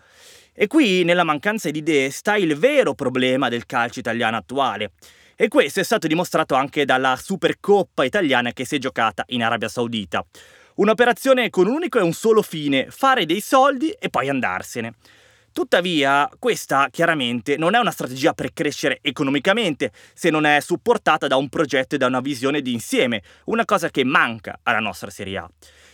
E 0.62 0.68
qui, 0.68 1.06
nella 1.06 1.24
mancanza 1.24 1.70
di 1.70 1.78
idee, 1.80 2.10
sta 2.10 2.36
il 2.36 2.58
vero 2.58 2.94
problema 2.94 3.48
del 3.48 3.66
calcio 3.66 4.00
italiano 4.00 4.36
attuale. 4.36 4.92
E 5.38 5.48
questo 5.48 5.80
è 5.80 5.84
stato 5.84 6.06
dimostrato 6.06 6.54
anche 6.54 6.84
dalla 6.84 7.16
Supercoppa 7.16 8.04
italiana 8.04 8.52
che 8.52 8.66
si 8.66 8.76
è 8.76 8.78
giocata 8.78 9.24
in 9.28 9.42
Arabia 9.42 9.70
Saudita. 9.70 10.22
Un'operazione 10.76 11.50
con 11.50 11.68
un 11.68 11.76
unico 11.76 11.98
e 11.98 12.02
un 12.02 12.12
solo 12.12 12.42
fine, 12.42 12.88
fare 12.90 13.26
dei 13.26 13.40
soldi 13.40 13.92
e 13.92 14.10
poi 14.10 14.28
andarsene. 14.28 14.96
Tuttavia, 15.54 16.30
questa 16.38 16.90
chiaramente 16.92 17.56
non 17.56 17.74
è 17.74 17.80
una 17.80 17.92
strategia 17.92 18.34
per 18.34 18.52
crescere 18.52 19.00
economicamente 19.02 19.94
se 20.14 20.30
non 20.30 20.46
è 20.46 20.60
supportata 20.60 21.28
da 21.28 21.38
un 21.38 21.48
progetto 21.48 21.96
e 21.96 21.98
da 21.98 22.08
una 22.08 22.20
visione 22.20 22.62
di 22.62 22.74
insieme, 22.74 23.24
una 23.46 23.64
cosa 23.64 23.90
che 23.90 24.04
manca 24.04 24.60
alla 24.64 24.80
nostra 24.80 25.10
Serie 25.10 25.38
A. 25.38 25.50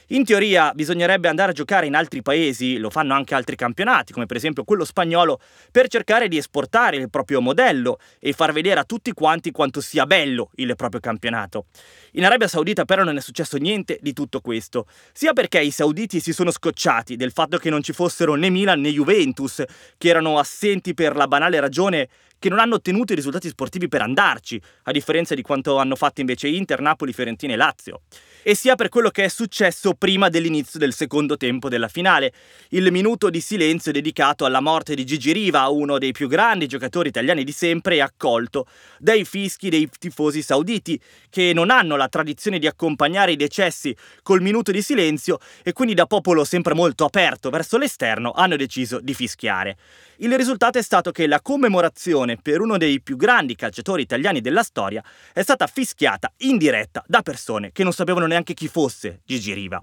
In 0.10 0.24
teoria 0.24 0.72
bisognerebbe 0.76 1.28
andare 1.28 1.50
a 1.50 1.54
giocare 1.56 1.88
in 1.88 1.96
altri 1.96 2.22
paesi, 2.22 2.78
lo 2.78 2.92
fanno 2.92 3.16
anche 3.16 3.34
altri 3.34 3.56
campionati, 3.56 4.14
come 4.14 4.28
per 4.28 4.38
esempio 4.38 4.64
quello 4.64 4.86
spagnolo, 4.86 5.40
per 5.72 5.88
cercare 5.88 6.28
di 6.28 6.38
esportare 6.38 6.98
il 6.98 7.10
proprio 7.10 7.42
modello 7.42 7.98
e 8.20 8.32
far 8.32 8.54
vedere 8.54 8.80
a 8.80 8.84
tutti 8.84 9.14
quanti 9.14 9.50
quanto 9.50 9.82
sia 9.82 10.06
bello 10.06 10.52
il 10.58 10.76
proprio 10.76 11.00
campionato. 11.00 11.66
In 12.12 12.24
Arabia 12.24 12.48
Saudita 12.48 12.86
però 12.86 13.04
non 13.04 13.18
è 13.18 13.20
successo 13.20 13.58
niente 13.58 13.98
di 14.00 14.14
tutto 14.14 14.42
questo, 14.42 14.86
sia 15.12 15.34
perché 15.34 15.60
i 15.60 15.72
sauditi 15.72 16.20
si 16.20 16.34
sono 16.34 16.52
scocciati 16.52 17.16
del 17.16 17.32
fatto 17.32 17.58
che 17.58 17.72
non 17.72 17.82
ci 17.82 17.92
fossero 17.92 18.36
né 18.36 18.52
Milan 18.52 18.82
né 18.82 18.92
Juventus, 18.92 19.64
che 19.98 20.08
erano 20.08 20.38
assenti 20.38 20.94
per 20.94 21.16
la 21.16 21.28
banale 21.28 21.60
ragione 21.60 22.10
che 22.38 22.50
non 22.50 22.60
hanno 22.60 22.76
ottenuto 22.76 23.14
i 23.14 23.16
risultati 23.16 23.48
sportivi 23.48 23.88
per 23.88 24.04
andarci, 24.04 24.62
a 24.84 24.92
differenza 24.92 25.34
di 25.34 25.42
quanto 25.42 25.78
hanno 25.78 25.96
fatto 25.96 26.22
invece 26.22 26.48
Inter, 26.48 26.80
Napoli, 26.80 27.12
Fiorentina 27.12 27.54
e 27.54 27.56
Lazio 27.56 28.02
e 28.48 28.54
sia 28.54 28.76
per 28.76 28.90
quello 28.90 29.10
che 29.10 29.24
è 29.24 29.28
successo 29.28 29.96
prima 29.96 30.30
dell'inizio 30.30 30.78
del 30.78 30.94
secondo 30.94 31.36
tempo 31.36 31.68
della 31.68 31.88
finale, 31.88 32.32
il 32.70 32.92
minuto 32.92 33.32
di 33.32 33.42
silenzio 33.42 33.92
dedicato 33.92 34.46
alla 34.46 34.60
morte 34.60 34.94
di 34.94 35.04
Gigi 35.04 35.32
Riva, 35.32 35.68
uno 35.70 35.98
dei 35.98 36.12
più 36.12 36.28
grandi 36.28 36.68
giocatori 36.68 37.10
italiani 37.10 37.44
di 37.44 37.52
sempre, 37.52 37.96
è 37.96 38.02
accolto 38.02 38.68
dai 39.00 39.26
fischi 39.26 39.70
dei 39.70 39.90
tifosi 39.98 40.44
sauditi, 40.44 41.02
che 41.32 41.54
non 41.56 41.72
hanno 41.72 41.96
la 41.96 42.08
tradizione 42.08 42.60
di 42.60 42.68
accompagnare 42.68 43.32
i 43.32 43.36
decessi 43.36 43.98
col 44.22 44.44
minuto 44.44 44.72
di 44.72 44.84
silenzio 44.84 45.40
e 45.64 45.74
quindi 45.74 45.96
da 45.96 46.06
popolo 46.06 46.44
sempre 46.44 46.76
molto 46.76 47.04
aperto 47.04 47.50
verso 47.50 47.80
l'esterno 47.80 48.32
hanno 48.32 48.58
deciso 48.58 49.00
di 49.00 49.16
fischiare. 49.16 49.76
Il 50.18 50.38
risultato 50.38 50.78
è 50.78 50.82
stato 50.82 51.12
che 51.12 51.28
la 51.28 51.42
commemorazione 51.42 52.38
per 52.38 52.62
uno 52.62 52.78
dei 52.78 53.02
più 53.02 53.18
grandi 53.18 53.56
calciatori 53.56 54.04
italiani 54.04 54.40
della 54.40 54.64
storia 54.64 55.04
è 55.34 55.42
stata 55.42 55.68
fischiata 55.68 56.32
in 56.38 56.58
diretta 56.58 57.04
da 57.06 57.22
persone 57.22 57.72
che 57.74 57.84
non 57.84 57.92
sapevano 57.92 58.26
neanche 58.26 58.34
chi 58.44 58.68
fosse 58.68 59.22
Gigi 59.26 59.54
Riva. 59.54 59.82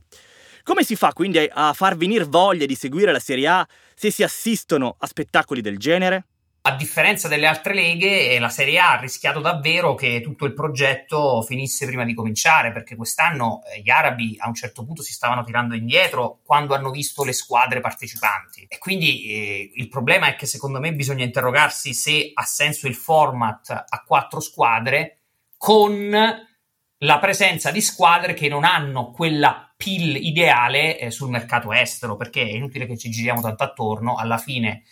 Come 0.63 0.85
si 0.85 0.95
fa 0.95 1.13
quindi 1.13 1.49
a 1.51 1.73
far 1.73 1.97
venire 1.97 2.25
voglia 2.25 2.67
di 2.67 2.77
seguire 2.77 3.11
la 3.11 3.19
Serie 3.19 3.49
A 3.49 3.69
se 3.95 4.11
si 4.11 4.23
assistono 4.23 4.95
a 4.99 5.07
spettacoli 5.07 5.61
del 5.61 5.79
genere? 5.79 6.27
A 6.65 6.77
differenza 6.77 7.27
delle 7.27 7.49
altre 7.49 7.75
leghe, 7.75 8.39
la 8.39 8.49
Serie 8.49 8.79
A 8.79 8.93
ha 8.93 9.01
rischiato 9.01 9.41
davvero 9.41 9.97
che 9.97 10.21
tutto 10.21 10.45
il 10.45 10.55
progetto 10.55 11.43
finisse 11.43 11.87
prima 11.87 12.05
di 12.05 12.15
cominciare, 12.15 12.71
perché 12.71 12.95
quest'anno 12.95 13.63
eh, 13.65 13.81
gli 13.81 13.91
arabi 13.91 14.37
a 14.39 14.47
un 14.47 14.55
certo 14.55 14.85
punto 14.85 15.03
si 15.03 15.13
stavano 15.13 15.43
tirando 15.43 15.75
indietro 15.75 16.39
quando 16.45 16.75
hanno 16.75 16.91
visto 16.91 17.25
le 17.25 17.33
squadre 17.33 17.81
partecipanti. 17.81 18.67
E 18.69 18.79
quindi 18.79 19.25
eh, 19.25 19.73
il 19.75 19.89
problema 19.89 20.29
è 20.29 20.37
che 20.37 20.47
secondo 20.47 20.79
me 20.79 20.95
bisogna 20.95 21.25
interrogarsi 21.25 21.93
se 21.95 22.31
ha 22.33 22.45
senso 22.45 22.87
il 22.87 22.95
format 22.95 23.71
a 23.71 24.05
quattro 24.07 24.39
squadre 24.39 25.19
con 25.57 26.15
la 27.03 27.19
presenza 27.19 27.71
di 27.71 27.81
squadre 27.81 28.35
che 28.35 28.49
non 28.49 28.65
hanno 28.65 29.11
quella 29.11 29.73
pill 29.77 30.15
ideale 30.15 30.99
eh, 30.99 31.11
sul 31.11 31.31
mercato 31.31 31.73
estero, 31.73 32.17
perché 32.17 32.43
è 32.43 32.53
inutile 32.53 32.87
che 32.87 32.97
ci 32.97 33.11
giriamo 33.11 33.41
tanto 33.41 33.65
attorno, 33.65 34.17
alla 34.17 34.39
fine 34.39 34.83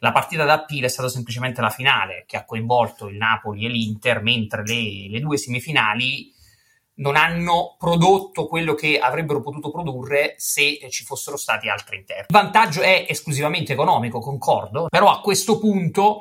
la 0.00 0.12
partita 0.12 0.44
d'appeal 0.44 0.84
è 0.84 0.88
stata 0.88 1.08
semplicemente 1.08 1.60
la 1.60 1.70
finale 1.70 2.24
che 2.26 2.36
ha 2.36 2.44
coinvolto 2.44 3.08
il 3.08 3.16
Napoli 3.16 3.64
e 3.64 3.68
l'Inter, 3.68 4.20
mentre 4.22 4.62
le, 4.64 5.08
le 5.08 5.20
due 5.20 5.38
semifinali 5.38 6.32
non 6.98 7.16
hanno 7.16 7.76
prodotto 7.78 8.46
quello 8.46 8.74
che 8.74 8.98
avrebbero 8.98 9.40
potuto 9.40 9.70
produrre 9.70 10.34
se 10.38 10.78
ci 10.90 11.04
fossero 11.04 11.36
stati 11.36 11.68
altri 11.68 11.96
interni. 11.96 12.26
Il 12.28 12.34
vantaggio 12.38 12.82
è 12.82 13.06
esclusivamente 13.08 13.72
economico, 13.72 14.20
concordo, 14.20 14.86
però 14.88 15.10
a 15.10 15.20
questo 15.20 15.58
punto 15.58 16.20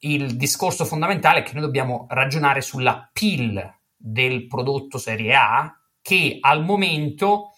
il 0.00 0.36
discorso 0.36 0.84
fondamentale 0.84 1.40
è 1.40 1.42
che 1.42 1.52
noi 1.52 1.62
dobbiamo 1.62 2.06
ragionare 2.10 2.60
sulla 2.60 3.08
PIL 3.12 3.75
del 3.96 4.46
prodotto 4.46 4.98
Serie 4.98 5.34
A 5.34 5.80
che 6.02 6.38
al 6.40 6.64
momento 6.64 7.52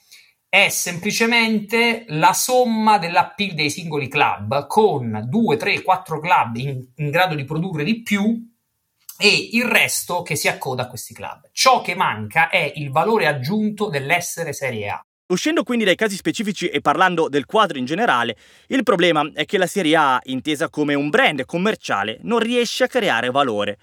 è 0.48 0.70
semplicemente 0.70 2.04
la 2.08 2.32
somma 2.32 2.96
dell'appeal 2.96 3.52
dei 3.52 3.68
singoli 3.68 4.08
club 4.08 4.66
con 4.66 5.26
2, 5.28 5.56
3, 5.56 5.82
4 5.82 6.20
club 6.20 6.56
in, 6.56 6.86
in 6.96 7.10
grado 7.10 7.34
di 7.34 7.44
produrre 7.44 7.84
di 7.84 8.02
più 8.02 8.48
e 9.18 9.48
il 9.52 9.64
resto 9.64 10.22
che 10.22 10.36
si 10.36 10.48
accoda 10.48 10.84
a 10.84 10.88
questi 10.88 11.12
club. 11.12 11.50
Ciò 11.52 11.82
che 11.82 11.94
manca 11.94 12.48
è 12.48 12.72
il 12.76 12.90
valore 12.90 13.26
aggiunto 13.26 13.88
dell'essere 13.88 14.52
Serie 14.52 14.88
A. 14.88 15.02
Uscendo 15.30 15.62
quindi 15.62 15.84
dai 15.84 15.96
casi 15.96 16.16
specifici 16.16 16.68
e 16.68 16.80
parlando 16.80 17.28
del 17.28 17.44
quadro 17.44 17.76
in 17.76 17.84
generale, 17.84 18.34
il 18.68 18.82
problema 18.82 19.30
è 19.34 19.44
che 19.44 19.58
la 19.58 19.66
Serie 19.66 19.96
A, 19.96 20.20
intesa 20.24 20.70
come 20.70 20.94
un 20.94 21.10
brand 21.10 21.44
commerciale, 21.44 22.18
non 22.22 22.38
riesce 22.38 22.84
a 22.84 22.88
creare 22.88 23.28
valore. 23.28 23.76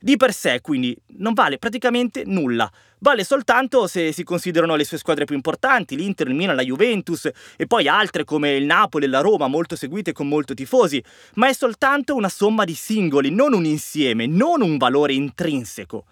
Di 0.00 0.16
per 0.16 0.32
sé, 0.32 0.60
quindi, 0.60 0.96
non 1.16 1.32
vale 1.32 1.58
praticamente 1.58 2.22
nulla. 2.24 2.70
Vale 3.00 3.24
soltanto 3.24 3.88
se 3.88 4.12
si 4.12 4.22
considerano 4.22 4.76
le 4.76 4.84
sue 4.84 4.96
squadre 4.96 5.24
più 5.24 5.34
importanti, 5.34 5.96
l'Inter, 5.96 6.28
il 6.28 6.34
Milan, 6.34 6.54
la 6.54 6.62
Juventus 6.62 7.28
e 7.56 7.66
poi 7.66 7.88
altre 7.88 8.22
come 8.22 8.52
il 8.52 8.64
Napoli 8.64 9.06
e 9.06 9.08
la 9.08 9.20
Roma, 9.20 9.48
molto 9.48 9.74
seguite 9.74 10.12
con 10.12 10.28
molto 10.28 10.54
tifosi, 10.54 11.02
ma 11.34 11.48
è 11.48 11.52
soltanto 11.52 12.14
una 12.14 12.28
somma 12.28 12.64
di 12.64 12.74
singoli, 12.74 13.30
non 13.30 13.52
un 13.54 13.64
insieme, 13.64 14.26
non 14.26 14.62
un 14.62 14.76
valore 14.76 15.14
intrinseco. 15.14 16.04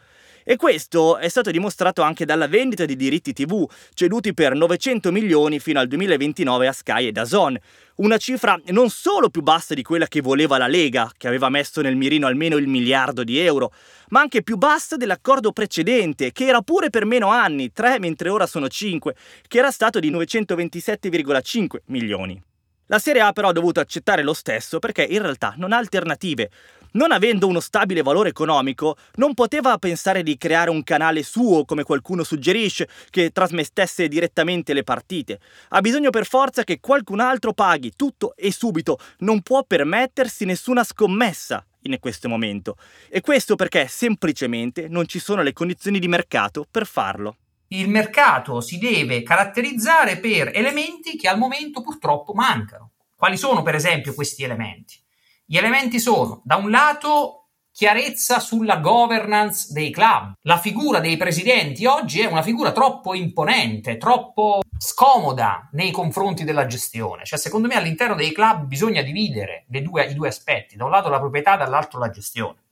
E 0.49 0.55
questo 0.55 1.17
è 1.17 1.29
stato 1.29 1.51
dimostrato 1.51 2.03
anche 2.03 2.25
dalla 2.25 2.47
vendita 2.47 2.85
di 2.85 2.95
diritti 2.95 3.33
TV, 3.33 3.69
ceduti 3.95 4.33
per 4.33 4.55
900 4.55 5.11
milioni 5.11 5.59
fino 5.59 5.81
al 5.81 5.89
2029 5.89 6.69
a 6.69 6.73
Sky 6.73 7.09
e 7.09 7.11
Dazon, 7.11 7.59
una 7.97 8.17
cifra 8.17 8.57
non 8.67 8.89
solo 8.89 9.29
più 9.29 9.43
bassa 9.43 9.75
di 9.75 9.83
quella 9.83 10.07
che 10.07 10.21
voleva 10.21 10.57
la 10.57 10.69
Lega, 10.69 11.11
che 11.17 11.27
aveva 11.27 11.49
messo 11.49 11.81
nel 11.81 11.97
mirino 11.97 12.29
almeno 12.29 12.59
il 12.59 12.69
miliardo 12.69 13.25
di 13.25 13.41
euro, 13.41 13.73
ma 14.11 14.21
anche 14.21 14.45
più 14.45 14.57
bassa 14.57 14.95
dell'accordo 14.95 15.51
precedente, 15.51 16.31
che 16.31 16.47
era 16.47 16.63
pure 16.63 16.91
per 16.91 17.07
meno 17.07 17.27
anni, 17.27 17.73
3 17.73 17.99
mentre 17.99 18.29
ora 18.29 18.47
sono 18.47 18.69
5, 18.69 19.17
che 19.49 19.59
era 19.59 19.73
stato 19.73 19.99
di 19.99 20.13
927,5 20.13 21.79
milioni. 21.87 22.41
La 22.89 23.01
Serie 23.01 23.21
A 23.21 23.33
però 23.33 23.49
ha 23.49 23.53
dovuto 23.53 23.81
accettare 23.81 24.23
lo 24.23 24.33
stesso 24.33 24.79
perché 24.79 25.03
in 25.03 25.21
realtà 25.21 25.55
non 25.57 25.73
ha 25.73 25.77
alternative. 25.77 26.51
Non 26.93 27.13
avendo 27.13 27.47
uno 27.47 27.61
stabile 27.61 28.03
valore 28.03 28.31
economico, 28.31 28.97
non 29.15 29.35
poteva 29.35 29.79
pensare 29.79 30.23
di 30.23 30.37
creare 30.37 30.71
un 30.71 30.83
canale 30.83 31.23
suo, 31.23 31.65
come 31.65 31.83
qualcuno 31.83 32.23
suggerisce, 32.23 32.89
che 33.11 33.31
trasmettesse 33.31 34.09
direttamente 34.09 34.73
le 34.73 34.83
partite. 34.83 35.41
Ha 35.71 35.81
bisogno 35.81 36.11
per 36.11 36.27
forza 36.27 36.65
che 36.65 36.81
qualcun 36.81 37.21
altro 37.21 37.53
paghi 37.53 37.93
tutto 37.95 38.35
e 38.37 38.53
subito, 38.53 38.99
non 39.19 39.43
può 39.43 39.63
permettersi 39.65 40.45
nessuna 40.45 40.85
scommessa 40.85 41.65
in 41.83 41.99
questo 42.01 42.29
momento. 42.29 42.77
E 43.09 43.21
questo 43.21 43.57
perché 43.57 43.87
semplicemente 43.89 44.89
non 44.89 45.07
ci 45.07 45.19
sono 45.19 45.43
le 45.43 45.53
condizioni 45.53 45.99
di 45.99 46.09
mercato 46.09 46.67
per 46.71 46.87
farlo 46.87 47.37
il 47.69 47.89
mercato 47.89 48.61
si 48.61 48.79
deve 48.79 49.25
caratterizzare 49.25 50.19
per 50.19 50.53
elementi 50.55 51.17
che 51.17 51.29
al 51.29 51.39
momento 51.39 51.83
purtroppo 51.83 52.33
mancano. 52.33 52.93
Quali 53.17 53.37
sono 53.37 53.63
per 53.63 53.75
esempio 53.75 54.15
questi 54.15 54.45
elementi? 54.45 55.01
Gli 55.49 55.59
elementi 55.59 56.01
sono, 56.01 56.41
da 56.43 56.57
un 56.57 56.71
lato, 56.71 57.51
chiarezza 57.71 58.41
sulla 58.41 58.79
governance 58.79 59.73
dei 59.73 59.93
club. 59.93 60.33
La 60.43 60.59
figura 60.59 60.99
dei 60.99 61.17
presidenti 61.17 61.87
oggi 61.87 62.21
è 62.21 62.27
una 62.27 62.43
figura 62.43 62.73
troppo 62.73 63.15
imponente, 63.15 63.97
troppo 63.97 64.63
scomoda 64.77 65.69
nei 65.71 65.93
confronti 65.93 66.43
della 66.43 66.67
gestione. 66.67 67.25
Cioè, 67.25 67.39
secondo 67.39 67.69
me 67.69 67.77
all'interno 67.77 68.17
dei 68.17 68.33
club 68.33 68.65
bisogna 68.65 69.03
dividere 69.03 69.65
due, 69.69 70.07
i 70.07 70.15
due 70.15 70.27
aspetti, 70.27 70.75
da 70.75 70.85
un 70.85 70.91
lato 70.91 71.09
la 71.11 71.21
proprietà, 71.21 71.55
dall'altro 71.55 72.01
la 72.01 72.11
gestione. 72.11 72.65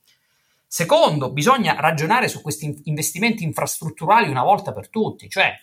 Secondo, 0.67 1.31
bisogna 1.31 1.77
ragionare 1.79 2.27
su 2.27 2.43
questi 2.43 2.81
investimenti 2.85 3.45
infrastrutturali 3.45 4.29
una 4.29 4.43
volta 4.43 4.73
per 4.73 4.89
tutti, 4.89 5.29
cioè 5.29 5.55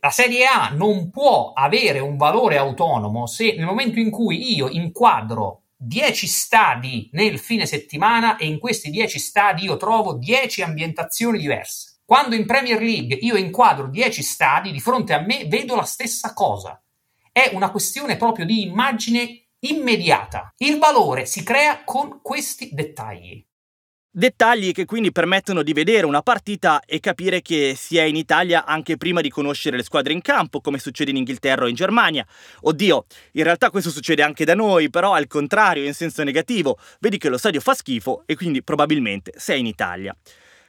la 0.00 0.10
Serie 0.10 0.44
A 0.44 0.68
non 0.74 1.08
può 1.08 1.52
avere 1.54 2.00
un 2.00 2.18
valore 2.18 2.58
autonomo 2.58 3.26
se 3.26 3.54
nel 3.56 3.64
momento 3.64 3.98
in 3.98 4.10
cui 4.10 4.54
io 4.54 4.68
inquadro 4.68 5.62
10 5.80 6.26
stadi 6.26 7.08
nel 7.12 7.38
fine 7.38 7.64
settimana 7.64 8.36
e 8.36 8.46
in 8.46 8.58
questi 8.58 8.90
10 8.90 9.18
stadi 9.20 9.64
io 9.64 9.76
trovo 9.76 10.14
10 10.14 10.62
ambientazioni 10.62 11.38
diverse. 11.38 12.00
Quando 12.04 12.34
in 12.34 12.46
Premier 12.46 12.80
League 12.80 13.14
io 13.14 13.36
inquadro 13.36 13.88
10 13.88 14.22
stadi, 14.22 14.72
di 14.72 14.80
fronte 14.80 15.12
a 15.12 15.20
me 15.20 15.46
vedo 15.46 15.76
la 15.76 15.84
stessa 15.84 16.32
cosa. 16.32 16.82
È 17.30 17.50
una 17.52 17.70
questione 17.70 18.16
proprio 18.16 18.44
di 18.44 18.62
immagine 18.62 19.50
immediata. 19.60 20.52
Il 20.56 20.78
valore 20.78 21.26
si 21.26 21.44
crea 21.44 21.84
con 21.84 22.20
questi 22.22 22.70
dettagli. 22.72 23.46
Dettagli 24.18 24.72
che 24.72 24.84
quindi 24.84 25.12
permettono 25.12 25.62
di 25.62 25.72
vedere 25.72 26.04
una 26.04 26.22
partita 26.22 26.80
e 26.84 26.98
capire 26.98 27.40
che 27.40 27.74
si 27.76 27.98
è 27.98 28.02
in 28.02 28.16
Italia 28.16 28.64
anche 28.64 28.96
prima 28.96 29.20
di 29.20 29.30
conoscere 29.30 29.76
le 29.76 29.84
squadre 29.84 30.12
in 30.12 30.22
campo, 30.22 30.60
come 30.60 30.80
succede 30.80 31.12
in 31.12 31.18
Inghilterra 31.18 31.62
o 31.62 31.68
in 31.68 31.76
Germania. 31.76 32.26
Oddio, 32.62 33.04
in 33.34 33.44
realtà 33.44 33.70
questo 33.70 33.90
succede 33.90 34.24
anche 34.24 34.44
da 34.44 34.56
noi, 34.56 34.90
però 34.90 35.12
al 35.12 35.28
contrario, 35.28 35.84
in 35.84 35.94
senso 35.94 36.24
negativo. 36.24 36.80
Vedi 36.98 37.16
che 37.16 37.28
lo 37.28 37.38
stadio 37.38 37.60
fa 37.60 37.74
schifo 37.74 38.24
e 38.26 38.34
quindi 38.34 38.64
probabilmente 38.64 39.34
sei 39.36 39.60
in 39.60 39.66
Italia. 39.66 40.12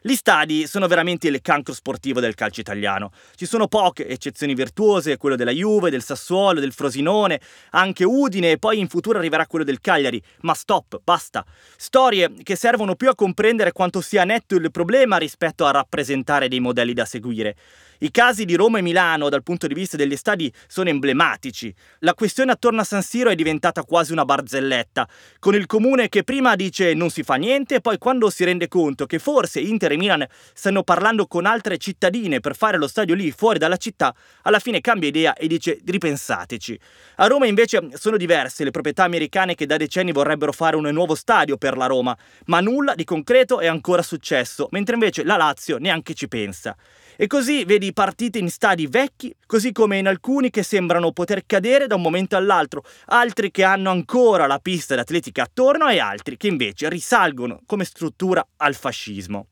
Gli 0.01 0.15
stadi 0.15 0.65
sono 0.65 0.87
veramente 0.87 1.27
il 1.27 1.41
cancro 1.41 1.73
sportivo 1.73 2.21
del 2.21 2.33
calcio 2.33 2.61
italiano. 2.61 3.11
Ci 3.35 3.45
sono 3.45 3.67
poche 3.67 4.07
eccezioni 4.07 4.53
virtuose, 4.53 5.17
quello 5.17 5.35
della 5.35 5.51
Juve, 5.51 5.89
del 5.89 6.01
Sassuolo, 6.01 6.61
del 6.61 6.71
Frosinone, 6.71 7.41
anche 7.71 8.05
Udine 8.05 8.51
e 8.51 8.57
poi 8.57 8.79
in 8.79 8.87
futuro 8.87 9.17
arriverà 9.17 9.45
quello 9.45 9.65
del 9.65 9.81
Cagliari. 9.81 10.23
Ma 10.41 10.53
stop, 10.53 11.01
basta. 11.03 11.45
Storie 11.75 12.31
che 12.43 12.55
servono 12.55 12.95
più 12.95 13.09
a 13.09 13.15
comprendere 13.15 13.73
quanto 13.73 13.99
sia 13.99 14.23
netto 14.23 14.55
il 14.55 14.71
problema 14.71 15.17
rispetto 15.17 15.65
a 15.65 15.71
rappresentare 15.71 16.47
dei 16.47 16.61
modelli 16.61 16.93
da 16.93 17.03
seguire. 17.03 17.57
I 18.01 18.11
casi 18.11 18.45
di 18.45 18.55
Roma 18.55 18.77
e 18.77 18.81
Milano 18.81 19.27
dal 19.27 19.43
punto 19.43 19.67
di 19.67 19.73
vista 19.73 19.97
degli 19.97 20.15
stadi 20.15 20.49
sono 20.67 20.87
emblematici. 20.87 21.73
La 21.99 22.13
questione 22.13 22.53
attorno 22.53 22.79
a 22.79 22.85
San 22.85 23.01
Siro 23.01 23.29
è 23.29 23.35
diventata 23.35 23.83
quasi 23.83 24.13
una 24.13 24.23
barzelletta, 24.23 25.05
con 25.37 25.53
il 25.53 25.65
comune 25.65 26.07
che 26.07 26.23
prima 26.23 26.55
dice 26.55 26.93
non 26.93 27.09
si 27.09 27.23
fa 27.23 27.35
niente 27.35 27.75
e 27.75 27.81
poi 27.81 27.97
quando 27.97 28.29
si 28.29 28.45
rende 28.45 28.69
conto 28.69 29.05
che 29.05 29.19
forse 29.19 29.59
Inter 29.59 29.91
e 29.91 29.97
Milan 29.97 30.25
stanno 30.53 30.83
parlando 30.83 31.27
con 31.27 31.45
altre 31.45 31.77
cittadine 31.77 32.39
per 32.39 32.55
fare 32.55 32.77
lo 32.77 32.87
stadio 32.87 33.15
lì 33.15 33.31
fuori 33.31 33.59
dalla 33.59 33.75
città, 33.75 34.15
alla 34.43 34.59
fine 34.59 34.79
cambia 34.79 35.09
idea 35.09 35.33
e 35.33 35.47
dice 35.47 35.81
ripensateci. 35.85 36.79
A 37.17 37.27
Roma 37.27 37.47
invece 37.47 37.89
sono 37.95 38.15
diverse 38.15 38.63
le 38.63 38.71
proprietà 38.71 39.03
americane 39.03 39.55
che 39.55 39.65
da 39.65 39.75
decenni 39.75 40.13
vorrebbero 40.13 40.53
fare 40.53 40.77
un 40.77 40.87
nuovo 40.87 41.15
stadio 41.15 41.57
per 41.57 41.75
la 41.75 41.87
Roma, 41.87 42.17
ma 42.45 42.61
nulla 42.61 42.95
di 42.95 43.03
concreto 43.03 43.59
è 43.59 43.67
ancora 43.67 44.01
successo, 44.01 44.69
mentre 44.71 44.93
invece 44.93 45.25
la 45.25 45.35
Lazio 45.35 45.77
neanche 45.79 46.13
ci 46.13 46.29
pensa. 46.29 46.77
E 47.21 47.27
così 47.27 47.65
vedi 47.65 47.91
partite 47.91 48.39
in 48.39 48.49
stadi 48.49 48.87
vecchi, 48.87 49.35
così 49.45 49.73
come 49.73 49.97
in 49.97 50.07
alcuni 50.07 50.49
che 50.49 50.63
sembrano 50.63 51.11
poter 51.11 51.43
cadere 51.45 51.85
da 51.85 51.95
un 51.95 52.01
momento 52.01 52.37
all'altro, 52.37 52.81
altri 53.07 53.51
che 53.51 53.65
hanno 53.65 53.89
ancora 53.89 54.47
la 54.47 54.59
pista 54.59 54.95
d'atletica 54.95 55.43
attorno 55.43 55.89
e 55.89 55.99
altri 55.99 56.37
che 56.37 56.47
invece 56.47 56.87
risalgono 56.87 57.59
come 57.65 57.83
struttura 57.83 58.41
al 58.55 58.73
fascismo. 58.73 59.47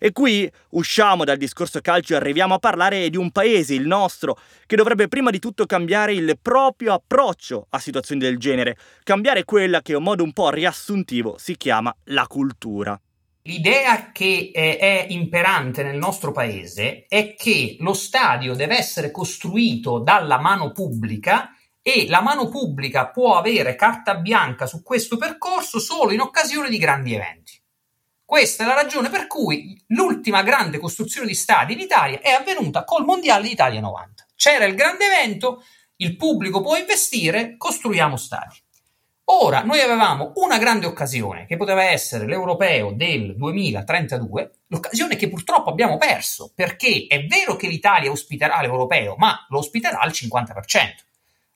E 0.00 0.10
qui 0.10 0.50
usciamo 0.70 1.22
dal 1.22 1.36
discorso 1.36 1.80
calcio 1.80 2.14
e 2.14 2.16
arriviamo 2.16 2.54
a 2.54 2.58
parlare 2.58 3.08
di 3.10 3.16
un 3.16 3.30
paese, 3.30 3.74
il 3.74 3.86
nostro, 3.86 4.36
che 4.66 4.74
dovrebbe 4.74 5.06
prima 5.06 5.30
di 5.30 5.38
tutto 5.38 5.66
cambiare 5.66 6.14
il 6.14 6.36
proprio 6.42 6.94
approccio 6.94 7.68
a 7.70 7.78
situazioni 7.78 8.20
del 8.22 8.38
genere, 8.38 8.76
cambiare 9.04 9.44
quella 9.44 9.82
che 9.82 9.92
in 9.92 10.02
modo 10.02 10.24
un 10.24 10.32
po' 10.32 10.50
riassuntivo 10.50 11.36
si 11.38 11.56
chiama 11.56 11.94
la 12.06 12.26
cultura. 12.26 13.00
L'idea 13.46 14.10
che 14.10 14.52
eh, 14.54 14.78
è 14.78 15.06
imperante 15.10 15.82
nel 15.82 15.98
nostro 15.98 16.32
paese 16.32 17.04
è 17.06 17.34
che 17.34 17.76
lo 17.80 17.92
stadio 17.92 18.54
deve 18.54 18.78
essere 18.78 19.10
costruito 19.10 19.98
dalla 19.98 20.38
mano 20.38 20.72
pubblica 20.72 21.54
e 21.82 22.06
la 22.08 22.22
mano 22.22 22.48
pubblica 22.48 23.08
può 23.08 23.36
avere 23.36 23.74
carta 23.74 24.14
bianca 24.14 24.64
su 24.64 24.82
questo 24.82 25.18
percorso 25.18 25.78
solo 25.78 26.12
in 26.12 26.20
occasione 26.20 26.70
di 26.70 26.78
grandi 26.78 27.12
eventi. 27.12 27.60
Questa 28.24 28.64
è 28.64 28.66
la 28.66 28.72
ragione 28.72 29.10
per 29.10 29.26
cui 29.26 29.78
l'ultima 29.88 30.42
grande 30.42 30.78
costruzione 30.78 31.26
di 31.26 31.34
stadi 31.34 31.74
in 31.74 31.80
Italia 31.80 32.20
è 32.20 32.30
avvenuta 32.30 32.84
col 32.84 33.04
Mondiale 33.04 33.46
d'Italia 33.46 33.80
90. 33.80 34.26
C'era 34.34 34.64
il 34.64 34.74
grande 34.74 35.04
evento, 35.04 35.62
il 35.96 36.16
pubblico 36.16 36.62
può 36.62 36.76
investire, 36.76 37.58
costruiamo 37.58 38.16
stadi. 38.16 38.63
Ora, 39.26 39.62
noi 39.62 39.80
avevamo 39.80 40.32
una 40.36 40.58
grande 40.58 40.84
occasione, 40.84 41.46
che 41.46 41.56
poteva 41.56 41.84
essere 41.84 42.26
l'europeo 42.26 42.92
del 42.92 43.34
2032, 43.36 44.50
l'occasione 44.66 45.16
che 45.16 45.30
purtroppo 45.30 45.70
abbiamo 45.70 45.96
perso, 45.96 46.52
perché 46.54 47.06
è 47.08 47.24
vero 47.24 47.56
che 47.56 47.66
l'Italia 47.66 48.10
ospiterà 48.10 48.60
l'europeo, 48.60 49.14
ma 49.16 49.46
lo 49.48 49.58
ospiterà 49.58 50.00
al 50.00 50.10
50%. 50.10 50.52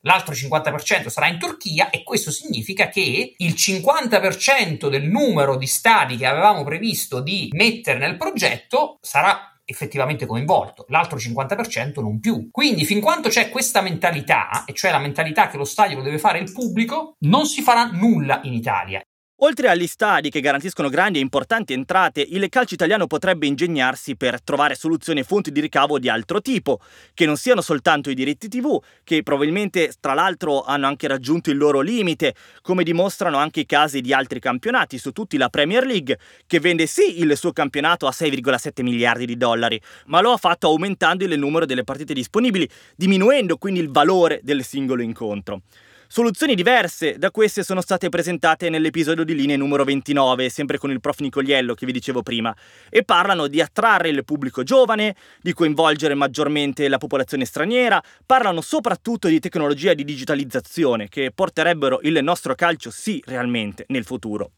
L'altro 0.03 0.33
50% 0.33 1.09
sarà 1.09 1.27
in 1.27 1.39
Turchia 1.39 1.91
e 1.91 2.05
questo 2.05 2.31
significa 2.31 2.89
che 2.89 3.35
il 3.37 3.53
50% 3.53 4.89
del 4.89 5.05
numero 5.05 5.57
di 5.57 5.67
stadi 5.67 6.17
che 6.17 6.25
avevamo 6.25 6.65
previsto 6.65 7.21
di 7.21 7.51
mettere 7.53 7.99
nel 7.99 8.17
progetto 8.17 8.99
sarà 9.03 9.58
effettivamente 9.71 10.25
coinvolto, 10.25 10.87
l'altro 10.89 11.19
50% 11.19 12.01
non 12.01 12.21
più. 12.21 12.49
Quindi 12.51 12.87
fin 12.87 13.01
quando 13.01 13.29
c'è 13.29 13.51
questa 13.51 13.83
mentalità, 13.83 14.65
e 14.65 14.73
cioè 14.73 14.91
la 14.91 14.99
mentalità 14.99 15.49
che 15.49 15.59
lo 15.59 15.65
stadio 15.65 15.99
lo 15.99 16.03
deve 16.03 16.19
fare 16.19 16.39
il 16.39 16.51
pubblico, 16.51 17.17
non 17.21 17.45
si 17.45 17.61
farà 17.61 17.91
nulla 17.91 18.41
in 18.45 18.55
Italia. 18.55 19.03
Oltre 19.43 19.69
agli 19.69 19.87
stadi 19.87 20.31
che 20.31 20.41
garantiscono 20.41 20.89
grandi 20.89 21.19
e 21.19 21.23
importanti 21.23 21.73
entrate, 21.73 22.27
il 22.29 22.49
calcio 22.49 22.75
italiano 22.75 23.07
potrebbe 23.07 23.47
ingegnarsi 23.47 24.17
per 24.17 24.43
trovare 24.43 24.75
soluzioni 24.75 25.21
e 25.21 25.23
fonti 25.23 25.53
di 25.53 25.61
ricavo 25.61 26.01
di 26.01 26.09
altro 26.09 26.41
tipo, 26.41 26.81
che 27.15 27.25
non 27.25 27.37
siano 27.37 27.61
soltanto 27.61 28.11
i 28.11 28.15
diritti 28.15 28.49
TV, 28.49 28.83
che 29.05 29.23
probabilmente 29.23 29.93
tra 30.01 30.15
l'altro 30.15 30.65
hanno 30.65 30.89
anche 30.89 31.07
raggiunto 31.07 31.51
il 31.51 31.57
loro 31.57 31.79
limite, 31.83 32.35
come 32.63 32.83
dimostrano 32.83 33.37
anche 33.37 33.61
i 33.61 33.67
casi 33.67 34.01
di 34.01 34.13
altri 34.13 34.41
campionati, 34.41 34.99
su 34.99 35.13
tutti 35.13 35.37
la 35.37 35.49
Premier 35.49 35.87
League, 35.87 36.19
che 36.45 36.59
vende 36.59 36.89
sì 36.89 37.21
il 37.21 37.37
suo 37.37 37.53
campionato 37.53 38.09
a 38.09 38.13
6,7 38.13 38.83
miliardi 38.83 39.25
di 39.25 39.37
dollari, 39.37 39.81
ma 40.07 40.21
lo 40.21 40.33
ha 40.33 40.37
fatto 40.37 40.67
aumentando 40.67 41.23
il 41.23 41.39
numero 41.39 41.65
delle 41.65 41.85
partite 41.85 42.13
disponibili, 42.13 42.69
diminuendo 42.97 43.57
quindi 43.57 43.79
il 43.79 43.91
valore 43.93 44.41
del 44.43 44.65
singolo 44.65 45.01
incontro. 45.01 45.63
Soluzioni 46.11 46.55
diverse 46.55 47.19
da 47.19 47.31
queste 47.31 47.63
sono 47.63 47.83
state 47.83 48.09
presentate 48.09 48.71
nell'episodio 48.71 49.25
di 49.25 49.35
linee 49.35 49.59
numero 49.59 49.85
29, 49.85 50.49
sempre 50.49 50.79
con 50.79 50.91
il 50.91 51.01
prof 51.01 51.19
Nicoliello 51.19 51.75
che 51.75 51.85
vi 51.85 51.93
dicevo 51.93 52.23
prima, 52.23 52.57
e 52.89 53.05
parlano 53.05 53.47
di 53.47 53.61
attrarre 53.61 54.09
il 54.09 54.25
pubblico 54.25 54.63
giovane, 54.63 55.15
di 55.43 55.53
coinvolgere 55.53 56.15
maggiormente 56.15 56.89
la 56.89 56.97
popolazione 56.97 57.45
straniera, 57.45 58.03
parlano 58.25 58.63
soprattutto 58.63 59.29
di 59.29 59.39
tecnologia 59.39 59.93
di 59.93 60.03
digitalizzazione 60.03 61.09
che 61.09 61.31
porterebbero 61.31 62.01
il 62.05 62.19
nostro 62.23 62.55
calcio 62.55 62.91
sì 62.91 63.23
realmente 63.27 63.85
nel 63.89 64.05
futuro. 64.05 64.53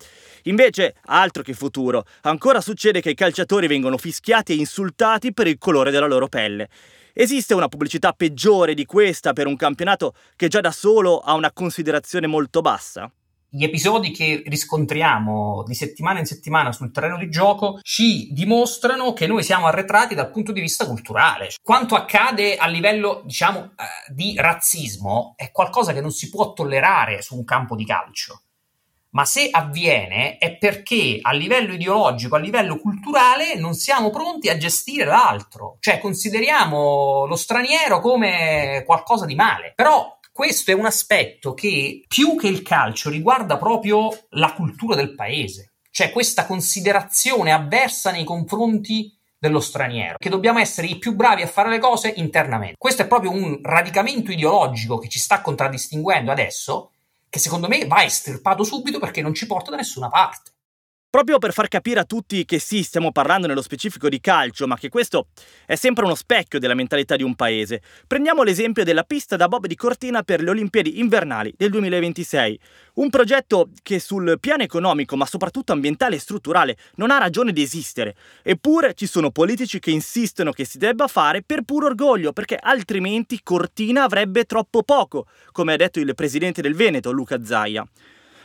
Invece, 0.45 0.95
altro 1.07 1.43
che 1.43 1.53
futuro, 1.53 2.05
ancora 2.21 2.61
succede 2.61 3.01
che 3.01 3.11
i 3.11 3.15
calciatori 3.15 3.67
vengono 3.67 3.99
fischiati 3.99 4.53
e 4.53 4.55
insultati 4.57 5.33
per 5.33 5.49
il 5.49 5.59
colore 5.59 5.91
della 5.91 6.07
loro 6.07 6.29
pelle. 6.29 6.69
Esiste 7.13 7.55
una 7.55 7.69
pubblicità 7.69 8.13
peggiore 8.13 8.75
di 8.75 8.85
questa 8.85 9.33
per 9.33 9.47
un 9.47 9.57
campionato 9.57 10.15
che 10.37 10.47
già 10.47 10.61
da 10.61 10.71
solo 10.71 11.19
ha 11.19 11.35
una 11.35 11.53
considerazione 11.53 12.29
molto 12.29 12.61
bassa? 12.61 13.11
Gli 13.53 13.65
episodi 13.65 14.13
che 14.13 14.45
riscontriamo 14.47 15.65
di 15.67 15.75
settimana 15.75 16.21
in 16.21 16.27
settimana 16.27 16.71
sul 16.71 16.93
terreno 16.93 17.19
di 17.19 17.29
gioco 17.29 17.81
ci 17.83 18.29
dimostrano 18.31 19.13
che 19.13 19.27
noi 19.27 19.43
siamo 19.43 19.67
arretrati 19.67 20.15
dal 20.15 20.31
punto 20.31 20.53
di 20.53 20.61
vista 20.61 20.87
culturale. 20.87 21.49
Quanto 21.61 21.97
accade 21.97 22.57
a 22.57 22.69
livello, 22.69 23.23
diciamo, 23.25 23.73
eh, 23.77 24.13
di 24.15 24.35
razzismo 24.37 25.35
è 25.37 25.51
qualcosa 25.51 25.93
che 25.93 26.01
non 26.01 26.13
si 26.13 26.29
può 26.29 26.53
tollerare 26.53 27.23
su 27.23 27.35
un 27.35 27.43
campo 27.43 27.75
di 27.75 27.85
calcio 27.85 28.43
ma 29.11 29.25
se 29.25 29.49
avviene 29.51 30.39
è 30.39 30.57
perché 30.57 31.19
a 31.21 31.33
livello 31.33 31.73
ideologico, 31.73 32.37
a 32.37 32.39
livello 32.39 32.79
culturale, 32.79 33.55
non 33.57 33.75
siamo 33.75 34.11
pronti 34.11 34.49
a 34.49 34.57
gestire 34.57 35.05
l'altro, 35.05 35.77
cioè 35.81 35.99
consideriamo 35.99 37.27
lo 37.27 37.37
straniero 37.37 38.01
come 38.01 38.83
qualcosa 38.87 39.27
di 39.27 39.35
male. 39.35 39.73
Però 39.75 40.19
questo 40.33 40.71
è 40.71 40.75
un 40.75 40.87
aspetto 40.87 41.55
che 41.55 42.05
più 42.07 42.37
che 42.37 42.49
il 42.49 42.63
calcio 42.63 43.11
riguarda 43.11 43.59
proprio 43.59 44.09
la 44.31 44.53
cultura 44.53 44.95
del 44.95 45.15
paese, 45.15 45.73
cioè 45.91 46.11
questa 46.13 46.47
considerazione 46.47 47.53
avversa 47.53 48.11
nei 48.11 48.25
confronti 48.25 49.15
dello 49.41 49.61
straniero, 49.61 50.17
che 50.19 50.29
dobbiamo 50.29 50.59
essere 50.59 50.87
i 50.87 50.99
più 50.99 51.15
bravi 51.15 51.43
a 51.43 51.47
fare 51.47 51.71
le 51.71 51.79
cose 51.79 52.13
internamente. 52.17 52.77
Questo 52.77 53.03
è 53.03 53.07
proprio 53.07 53.31
un 53.33 53.59
radicamento 53.63 54.31
ideologico 54.31 54.99
che 54.99 55.09
ci 55.09 55.19
sta 55.19 55.41
contraddistinguendo 55.41 56.31
adesso 56.31 56.91
che 57.31 57.39
secondo 57.39 57.69
me 57.69 57.87
va 57.87 58.05
estirpato 58.05 58.65
subito 58.65 58.99
perché 58.99 59.23
non 59.23 59.33
ci 59.33 59.47
porta 59.47 59.71
da 59.71 59.77
nessuna 59.77 60.09
parte. 60.09 60.51
Proprio 61.13 61.39
per 61.39 61.53
far 61.53 61.67
capire 61.67 61.99
a 61.99 62.05
tutti 62.05 62.45
che 62.45 62.61
sì, 62.61 62.85
stiamo 62.85 63.11
parlando 63.11 63.49
nello 63.49 63.63
specifico 63.63 64.09
di 64.09 64.21
calcio, 64.21 64.69
ma 64.69 64.79
che 64.79 64.89
questo 64.89 65.27
è 65.67 65.75
sempre 65.75 66.05
uno 66.05 66.15
specchio 66.15 66.61
della 66.61 66.75
mentalità 66.75 67.17
di 67.17 67.25
un 67.25 67.35
paese, 67.35 67.83
prendiamo 68.07 68.45
l'esempio 68.45 68.85
della 68.85 69.03
pista 69.03 69.35
da 69.35 69.49
bob 69.49 69.67
di 69.67 69.75
Cortina 69.75 70.23
per 70.23 70.41
le 70.41 70.51
Olimpiadi 70.51 71.01
invernali 71.01 71.53
del 71.57 71.71
2026. 71.71 72.61
Un 72.95 73.11
progetto 73.11 73.71
che 73.83 73.99
sul 73.99 74.39
piano 74.39 74.63
economico, 74.63 75.17
ma 75.17 75.27
soprattutto 75.27 75.73
ambientale 75.73 76.15
e 76.15 76.21
strutturale, 76.21 76.77
non 76.95 77.11
ha 77.11 77.19
ragione 77.19 77.53
di 77.53 77.63
esistere. 77.63 78.15
Eppure 78.45 78.95
ci 78.95 79.07
sono 79.07 79.33
politici 79.33 79.81
che 79.81 79.91
insistono 79.91 80.53
che 80.53 80.65
si 80.65 80.79
debba 80.79 81.09
fare 81.09 81.43
per 81.43 81.63
puro 81.63 81.87
orgoglio, 81.87 82.33
perché 82.33 82.55
altrimenti 82.55 83.41
Cortina 83.43 84.05
avrebbe 84.05 84.45
troppo 84.45 84.85
poco, 84.85 85.27
come 85.51 85.73
ha 85.73 85.77
detto 85.77 85.99
il 85.99 86.15
presidente 86.15 86.63
del 86.63 86.77
Veneto, 86.77 87.11
Luca 87.11 87.45
Zaia. 87.45 87.85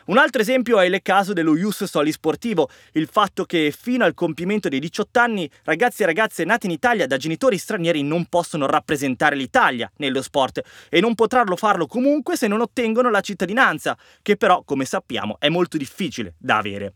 Un 0.06 0.20
altro 0.20 0.40
esempio 0.40 0.80
è 0.80 0.86
il 0.86 1.00
caso 1.02 1.34
dello 1.34 1.58
Ius 1.58 1.86
Soli 1.86 2.12
Sportivo, 2.12 2.70
il 2.92 3.08
fatto 3.12 3.44
che 3.46 3.74
fino 3.76 4.06
al 4.06 4.14
compimento 4.14 4.70
dei 4.70 4.80
18 4.80 5.20
anni 5.20 5.50
ragazzi 5.64 6.04
e 6.04 6.06
ragazze 6.06 6.44
nati 6.44 6.68
in 6.68 6.74
Italia 6.74 7.08
da 7.08 7.18
genitori 7.18 7.58
stranieri 7.58 8.04
non 8.04 8.26
possono 8.26 8.68
rappresentare 8.68 9.36
l'Italia 9.36 9.92
nello 9.98 10.22
sport 10.22 10.62
e 10.90 11.00
non 11.00 11.16
potranno 11.16 11.56
farlo 11.56 11.88
comunque 11.88 12.38
se 12.38 12.46
non 12.48 12.62
ottengono 12.62 13.10
la 13.10 13.22
cittadinanza, 13.22 13.98
che 14.22 14.38
però, 14.38 14.62
come 14.64 14.86
sappiamo, 14.86 15.38
è 15.40 15.50
molto 15.50 15.76
difficile 15.76 16.36
da 16.38 16.58
avere. 16.58 16.94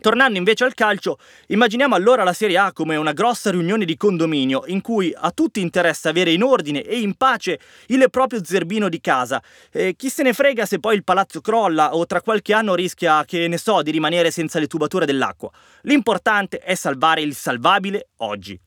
Tornando 0.00 0.38
invece 0.38 0.62
al 0.62 0.74
calcio, 0.74 1.18
immaginiamo 1.48 1.96
allora 1.96 2.22
la 2.22 2.32
Serie 2.32 2.56
A 2.56 2.72
come 2.72 2.94
una 2.94 3.12
grossa 3.12 3.50
riunione 3.50 3.84
di 3.84 3.96
condominio 3.96 4.62
in 4.66 4.80
cui 4.80 5.12
a 5.12 5.32
tutti 5.32 5.60
interessa 5.60 6.10
avere 6.10 6.30
in 6.30 6.44
ordine 6.44 6.82
e 6.82 7.00
in 7.00 7.14
pace 7.14 7.58
il 7.86 8.06
proprio 8.08 8.44
zerbino 8.44 8.88
di 8.88 9.00
casa. 9.00 9.42
E 9.72 9.96
chi 9.96 10.08
se 10.08 10.22
ne 10.22 10.32
frega 10.32 10.66
se 10.66 10.78
poi 10.78 10.94
il 10.94 11.02
palazzo 11.02 11.40
crolla 11.40 11.96
o 11.96 12.06
tra 12.06 12.22
qualche 12.22 12.52
anno 12.52 12.76
rischia, 12.76 13.24
che 13.24 13.48
ne 13.48 13.58
so, 13.58 13.82
di 13.82 13.90
rimanere 13.90 14.30
senza 14.30 14.60
le 14.60 14.68
tubature 14.68 15.04
dell'acqua. 15.04 15.50
L'importante 15.82 16.58
è 16.58 16.76
salvare 16.76 17.22
il 17.22 17.34
salvabile 17.34 18.10
oggi. 18.18 18.58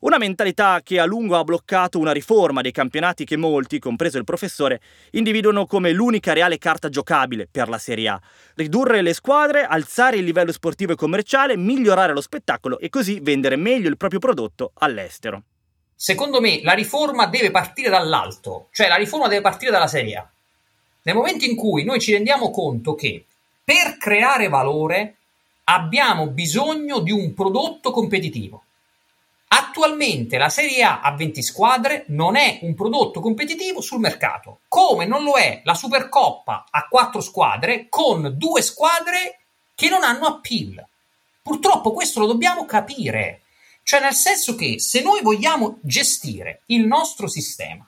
Una 0.00 0.16
mentalità 0.16 0.80
che 0.82 0.98
a 0.98 1.04
lungo 1.04 1.36
ha 1.36 1.44
bloccato 1.44 1.98
una 1.98 2.12
riforma 2.12 2.62
dei 2.62 2.72
campionati 2.72 3.26
che 3.26 3.36
molti, 3.36 3.78
compreso 3.78 4.16
il 4.16 4.24
professore, 4.24 4.80
individuano 5.10 5.66
come 5.66 5.92
l'unica 5.92 6.32
reale 6.32 6.56
carta 6.56 6.88
giocabile 6.88 7.46
per 7.50 7.68
la 7.68 7.76
Serie 7.76 8.08
A. 8.08 8.20
Ridurre 8.54 9.02
le 9.02 9.12
squadre, 9.12 9.66
alzare 9.66 10.16
il 10.16 10.24
livello 10.24 10.52
sportivo 10.52 10.92
e 10.92 10.96
commerciale, 10.96 11.54
migliorare 11.58 12.14
lo 12.14 12.22
spettacolo 12.22 12.78
e 12.78 12.88
così 12.88 13.20
vendere 13.20 13.56
meglio 13.56 13.90
il 13.90 13.98
proprio 13.98 14.20
prodotto 14.20 14.72
all'estero. 14.78 15.42
Secondo 15.94 16.40
me 16.40 16.62
la 16.62 16.72
riforma 16.72 17.26
deve 17.26 17.50
partire 17.50 17.90
dall'alto, 17.90 18.68
cioè 18.72 18.88
la 18.88 18.96
riforma 18.96 19.28
deve 19.28 19.42
partire 19.42 19.70
dalla 19.70 19.86
Serie 19.86 20.16
A. 20.16 20.26
Nel 21.02 21.14
momento 21.14 21.44
in 21.44 21.56
cui 21.56 21.84
noi 21.84 22.00
ci 22.00 22.12
rendiamo 22.12 22.50
conto 22.50 22.94
che 22.94 23.22
per 23.62 23.98
creare 23.98 24.48
valore 24.48 25.16
abbiamo 25.64 26.28
bisogno 26.28 27.00
di 27.00 27.10
un 27.10 27.34
prodotto 27.34 27.90
competitivo 27.90 28.62
Attualmente 29.52 30.38
la 30.38 30.48
Serie 30.48 30.84
A 30.84 31.00
a 31.00 31.10
20 31.16 31.42
squadre 31.42 32.04
non 32.08 32.36
è 32.36 32.60
un 32.62 32.72
prodotto 32.76 33.18
competitivo 33.18 33.80
sul 33.80 33.98
mercato, 33.98 34.60
come 34.68 35.06
non 35.06 35.24
lo 35.24 35.36
è 35.36 35.62
la 35.64 35.74
Supercoppa 35.74 36.66
a 36.70 36.86
4 36.86 37.20
squadre 37.20 37.86
con 37.88 38.34
due 38.36 38.62
squadre 38.62 39.40
che 39.74 39.88
non 39.88 40.04
hanno 40.04 40.26
appeal. 40.26 40.86
Purtroppo 41.42 41.92
questo 41.92 42.20
lo 42.20 42.26
dobbiamo 42.26 42.64
capire, 42.64 43.40
cioè 43.82 44.00
nel 44.00 44.14
senso 44.14 44.54
che 44.54 44.78
se 44.78 45.02
noi 45.02 45.20
vogliamo 45.20 45.78
gestire 45.80 46.60
il 46.66 46.86
nostro 46.86 47.26
sistema 47.26 47.84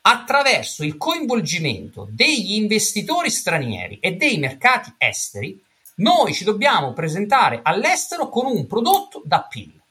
attraverso 0.00 0.84
il 0.84 0.96
coinvolgimento 0.96 2.08
degli 2.10 2.54
investitori 2.54 3.28
stranieri 3.28 3.98
e 4.00 4.12
dei 4.12 4.38
mercati 4.38 4.94
esteri, 4.96 5.62
noi 5.96 6.32
ci 6.32 6.44
dobbiamo 6.44 6.94
presentare 6.94 7.60
all'estero 7.62 8.30
con 8.30 8.46
un 8.46 8.66
prodotto 8.66 9.20
d'appeal. 9.22 9.82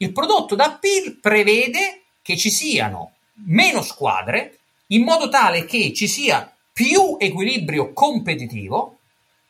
Il 0.00 0.12
prodotto 0.12 0.54
da 0.54 0.66
appeal 0.66 1.18
prevede 1.20 2.02
che 2.22 2.36
ci 2.36 2.50
siano 2.50 3.14
meno 3.46 3.82
squadre 3.82 4.58
in 4.88 5.02
modo 5.02 5.28
tale 5.28 5.64
che 5.64 5.92
ci 5.92 6.06
sia 6.06 6.54
più 6.72 7.16
equilibrio 7.18 7.92
competitivo, 7.92 8.98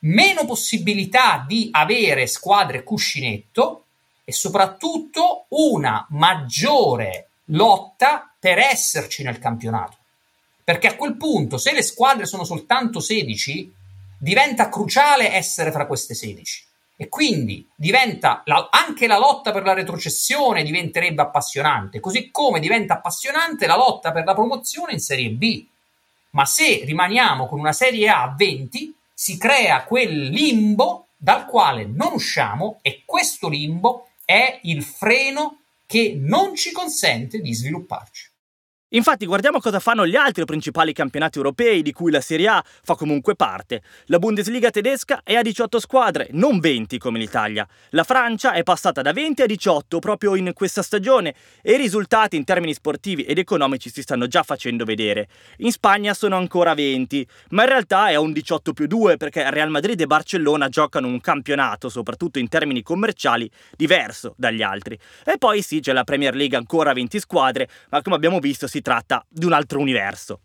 meno 0.01 0.47
possibilità 0.47 1.45
di 1.47 1.69
avere 1.71 2.27
squadre 2.27 2.83
cuscinetto 2.83 3.85
e 4.25 4.33
soprattutto 4.33 5.45
una 5.49 6.07
maggiore 6.11 7.29
lotta 7.47 8.33
per 8.39 8.57
esserci 8.59 9.23
nel 9.23 9.39
campionato. 9.39 9.99
Perché 10.65 10.87
a 10.87 10.97
quel 10.97 11.19
punto, 11.19 11.59
se 11.59 11.75
le 11.75 11.83
squadre 11.83 12.25
sono 12.25 12.45
soltanto 12.45 13.01
16, 13.01 13.71
diventa 14.19 14.71
cruciale 14.71 15.35
essere 15.35 15.71
fra 15.71 15.87
queste 15.87 16.15
16 16.15 16.68
e 17.01 17.09
quindi 17.09 17.65
diventa 17.77 18.43
la, 18.47 18.71
anche 18.73 19.07
la 19.07 19.19
lotta 19.19 19.53
per 19.53 19.63
la 19.63 19.73
retrocessione 19.73 20.65
diventerebbe 20.65 21.23
appassionante, 21.23 22.01
così 22.01 22.33
come 22.33 22.59
diventa 22.59 22.95
appassionante 22.95 23.69
la 23.69 23.77
lotta 23.77 24.11
per 24.11 24.25
la 24.25 24.35
promozione 24.35 24.95
in 24.95 24.99
Serie 24.99 25.31
B. 25.31 25.65
Ma 26.31 26.45
se 26.45 26.83
rimaniamo 26.85 27.47
con 27.47 27.61
una 27.61 27.73
Serie 27.73 28.09
A 28.09 28.23
a 28.23 28.35
20, 28.37 28.93
si 29.15 29.39
crea 29.39 29.85
quel 29.85 30.23
limbo 30.23 31.07
dal 31.17 31.47
quale 31.47 31.85
non 31.85 32.15
usciamo 32.15 32.81
e 32.83 33.03
questo 33.05 33.49
limbo 33.49 34.09
è 34.25 34.59
il 34.65 34.83
freno 34.83 35.61
che 35.87 36.19
non 36.21 36.57
ci 36.57 36.73
consente 36.73 37.39
di 37.39 37.55
svilupparci. 37.55 38.29
Infatti 38.93 39.27
guardiamo 39.27 39.61
cosa 39.61 39.81
fanno 39.81 40.07
gli 40.07 40.17
altri 40.17 40.47
principali 40.47 40.95
campionati 40.95 41.37
europei 41.37 41.83
di 41.83 41.93
cui 41.93 42.11
la 42.11 42.23
Serie 42.23 42.49
A 42.49 42.65
fa 42.65 42.95
comunque 42.95 43.35
parte. 43.35 43.83
La 44.07 44.19
Bundesliga 44.19 44.71
tedesca 44.71 45.21
è 45.25 45.35
a 45.35 45.43
18 45.43 45.79
squadre, 45.79 46.29
non 46.31 46.59
20 46.59 46.97
come 46.97 47.19
l'Italia. 47.19 47.69
La 47.91 48.03
Francia 48.03 48.53
è 48.53 48.63
passata 48.63 49.03
da 49.03 49.13
20 49.13 49.43
a 49.43 49.47
18 49.47 49.99
proprio 49.99 50.37
in 50.37 50.53
questa 50.55 50.81
stagione 50.81 51.35
e 51.61 51.73
i 51.73 51.77
risultati 51.77 52.37
in 52.37 52.45
termini 52.45 52.73
sportivi 52.73 53.25
ed 53.25 53.37
economici 53.37 53.91
si 53.91 54.01
stanno 54.01 54.27
già 54.27 54.43
facendo 54.43 54.87
vedere. 54.87 55.29
In 55.59 55.71
Spagna 55.71 56.15
sono 56.15 56.39
ancora 56.39 56.73
20, 56.73 57.29
ma 57.51 57.65
in 57.65 57.69
realtà 57.69 58.09
è 58.09 58.17
un 58.17 58.33
18 58.33 58.73
più 58.73 58.87
2 58.87 59.19
perché 59.19 59.51
Real 59.51 59.69
Madrid 59.69 60.01
e 60.01 60.07
Barcellona 60.07 60.71
giocano 60.71 61.09
un 61.09 61.21
campionato, 61.21 61.91
soprattutto 61.91 62.39
in 62.39 62.49
termini 62.49 62.83
commerciali, 62.83 63.51
diverso 63.77 64.33
dagli 64.39 64.63
altri. 64.63 64.99
E 65.27 65.37
poi 65.37 65.61
sì, 65.61 65.81
c'è 65.81 65.93
la 65.93 66.05
Premier 66.05 66.35
League 66.35 66.57
ancora 66.57 66.95
20 66.95 67.21
squadre, 67.21 67.69
ma 67.91 68.01
come 68.01 68.17
abbiamo 68.17 68.39
visto 68.39 68.67
si 68.67 68.77
si 68.79 68.83
tratta 68.83 69.25
di 69.29 69.45
un 69.45 69.53
altro 69.53 69.81
universo. 69.81 70.41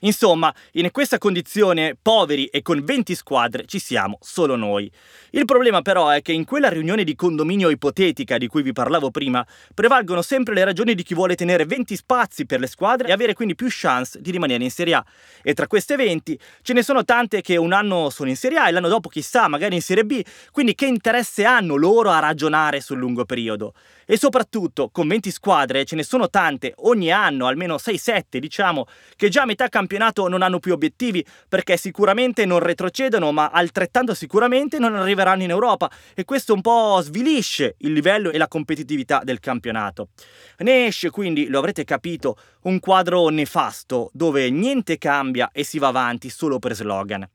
Insomma, 0.00 0.54
in 0.72 0.90
questa 0.90 1.16
condizione, 1.16 1.96
poveri 2.00 2.46
e 2.46 2.60
con 2.60 2.84
20 2.84 3.14
squadre, 3.14 3.64
ci 3.64 3.78
siamo 3.78 4.18
solo 4.20 4.54
noi. 4.54 4.90
Il 5.30 5.46
problema 5.46 5.80
però 5.80 6.10
è 6.10 6.20
che 6.20 6.32
in 6.32 6.44
quella 6.44 6.68
riunione 6.68 7.02
di 7.02 7.14
condominio 7.14 7.70
ipotetica 7.70 8.36
di 8.36 8.46
cui 8.46 8.62
vi 8.62 8.72
parlavo 8.72 9.10
prima, 9.10 9.44
prevalgono 9.72 10.20
sempre 10.20 10.52
le 10.52 10.64
ragioni 10.64 10.94
di 10.94 11.02
chi 11.02 11.14
vuole 11.14 11.34
tenere 11.34 11.64
20 11.64 11.96
spazi 11.96 12.44
per 12.44 12.60
le 12.60 12.66
squadre 12.66 13.08
e 13.08 13.12
avere 13.12 13.32
quindi 13.32 13.54
più 13.54 13.68
chance 13.70 14.20
di 14.20 14.30
rimanere 14.30 14.62
in 14.62 14.70
Serie 14.70 14.94
A. 14.94 15.04
E 15.42 15.54
tra 15.54 15.66
queste 15.66 15.96
20 15.96 16.38
ce 16.60 16.72
ne 16.74 16.82
sono 16.82 17.02
tante 17.04 17.40
che 17.40 17.56
un 17.56 17.72
anno 17.72 18.10
sono 18.10 18.28
in 18.28 18.36
Serie 18.36 18.58
A 18.58 18.68
e 18.68 18.72
l'anno 18.72 18.88
dopo 18.88 19.08
chissà, 19.08 19.48
magari 19.48 19.76
in 19.76 19.82
Serie 19.82 20.04
B, 20.04 20.22
quindi 20.52 20.74
che 20.74 20.86
interesse 20.86 21.44
hanno 21.44 21.76
loro 21.76 22.10
a 22.10 22.18
ragionare 22.18 22.80
sul 22.80 22.98
lungo 22.98 23.24
periodo? 23.24 23.72
E 24.08 24.16
soprattutto, 24.16 24.88
con 24.90 25.08
20 25.08 25.32
squadre 25.32 25.84
ce 25.84 25.96
ne 25.96 26.04
sono 26.04 26.30
tante 26.30 26.74
ogni 26.76 27.10
anno, 27.10 27.48
almeno 27.48 27.74
6-7 27.74 28.38
diciamo, 28.38 28.86
che 29.16 29.28
già 29.28 29.42
a 29.42 29.46
metà 29.46 29.68
campionato 29.68 30.28
non 30.28 30.42
hanno 30.42 30.60
più 30.60 30.72
obiettivi 30.72 31.26
perché 31.48 31.76
sicuramente 31.76 32.44
non 32.44 32.60
retrocedono, 32.60 33.32
ma 33.32 33.50
altrettanto 33.50 34.14
sicuramente 34.14 34.78
non 34.78 34.94
arriveranno 34.94 35.42
in 35.42 35.50
Europa 35.50 35.90
e 36.14 36.24
questo 36.24 36.54
un 36.54 36.60
po' 36.60 37.00
svilisce 37.02 37.74
il 37.78 37.92
livello 37.92 38.30
e 38.30 38.38
la 38.38 38.46
competitività 38.46 39.22
del 39.24 39.40
campionato. 39.40 40.10
Ne 40.58 40.86
esce 40.86 41.10
quindi, 41.10 41.48
lo 41.48 41.58
avrete 41.58 41.82
capito, 41.82 42.36
un 42.62 42.78
quadro 42.78 43.28
nefasto 43.28 44.10
dove 44.12 44.48
niente 44.50 44.98
cambia 44.98 45.50
e 45.52 45.64
si 45.64 45.80
va 45.80 45.88
avanti 45.88 46.30
solo 46.30 46.60
per 46.60 46.74
slogan. 46.74 47.28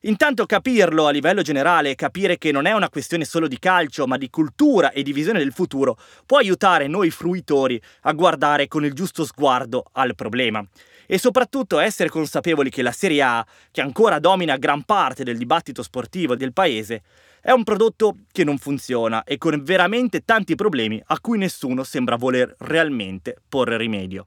Intanto 0.00 0.44
capirlo 0.44 1.06
a 1.06 1.10
livello 1.10 1.40
generale, 1.40 1.94
capire 1.94 2.36
che 2.36 2.52
non 2.52 2.66
è 2.66 2.72
una 2.72 2.90
questione 2.90 3.24
solo 3.24 3.48
di 3.48 3.58
calcio, 3.58 4.06
ma 4.06 4.18
di 4.18 4.28
cultura 4.28 4.90
e 4.90 5.02
di 5.02 5.14
visione 5.14 5.38
del 5.38 5.54
futuro, 5.54 5.98
può 6.26 6.36
aiutare 6.36 6.86
noi 6.86 7.10
fruitori 7.10 7.80
a 8.02 8.12
guardare 8.12 8.68
con 8.68 8.84
il 8.84 8.92
giusto 8.92 9.24
sguardo 9.24 9.84
al 9.92 10.14
problema. 10.14 10.64
E 11.06 11.18
soprattutto 11.18 11.78
essere 11.78 12.10
consapevoli 12.10 12.68
che 12.68 12.82
la 12.82 12.92
Serie 12.92 13.22
A, 13.22 13.46
che 13.70 13.80
ancora 13.80 14.18
domina 14.18 14.58
gran 14.58 14.82
parte 14.82 15.24
del 15.24 15.38
dibattito 15.38 15.82
sportivo 15.82 16.36
del 16.36 16.52
paese, 16.52 17.02
è 17.40 17.52
un 17.52 17.64
prodotto 17.64 18.16
che 18.30 18.44
non 18.44 18.58
funziona 18.58 19.24
e 19.24 19.38
con 19.38 19.62
veramente 19.64 20.24
tanti 20.24 20.56
problemi 20.56 21.02
a 21.06 21.18
cui 21.20 21.38
nessuno 21.38 21.84
sembra 21.84 22.16
voler 22.16 22.54
realmente 22.58 23.36
porre 23.48 23.78
rimedio. 23.78 24.26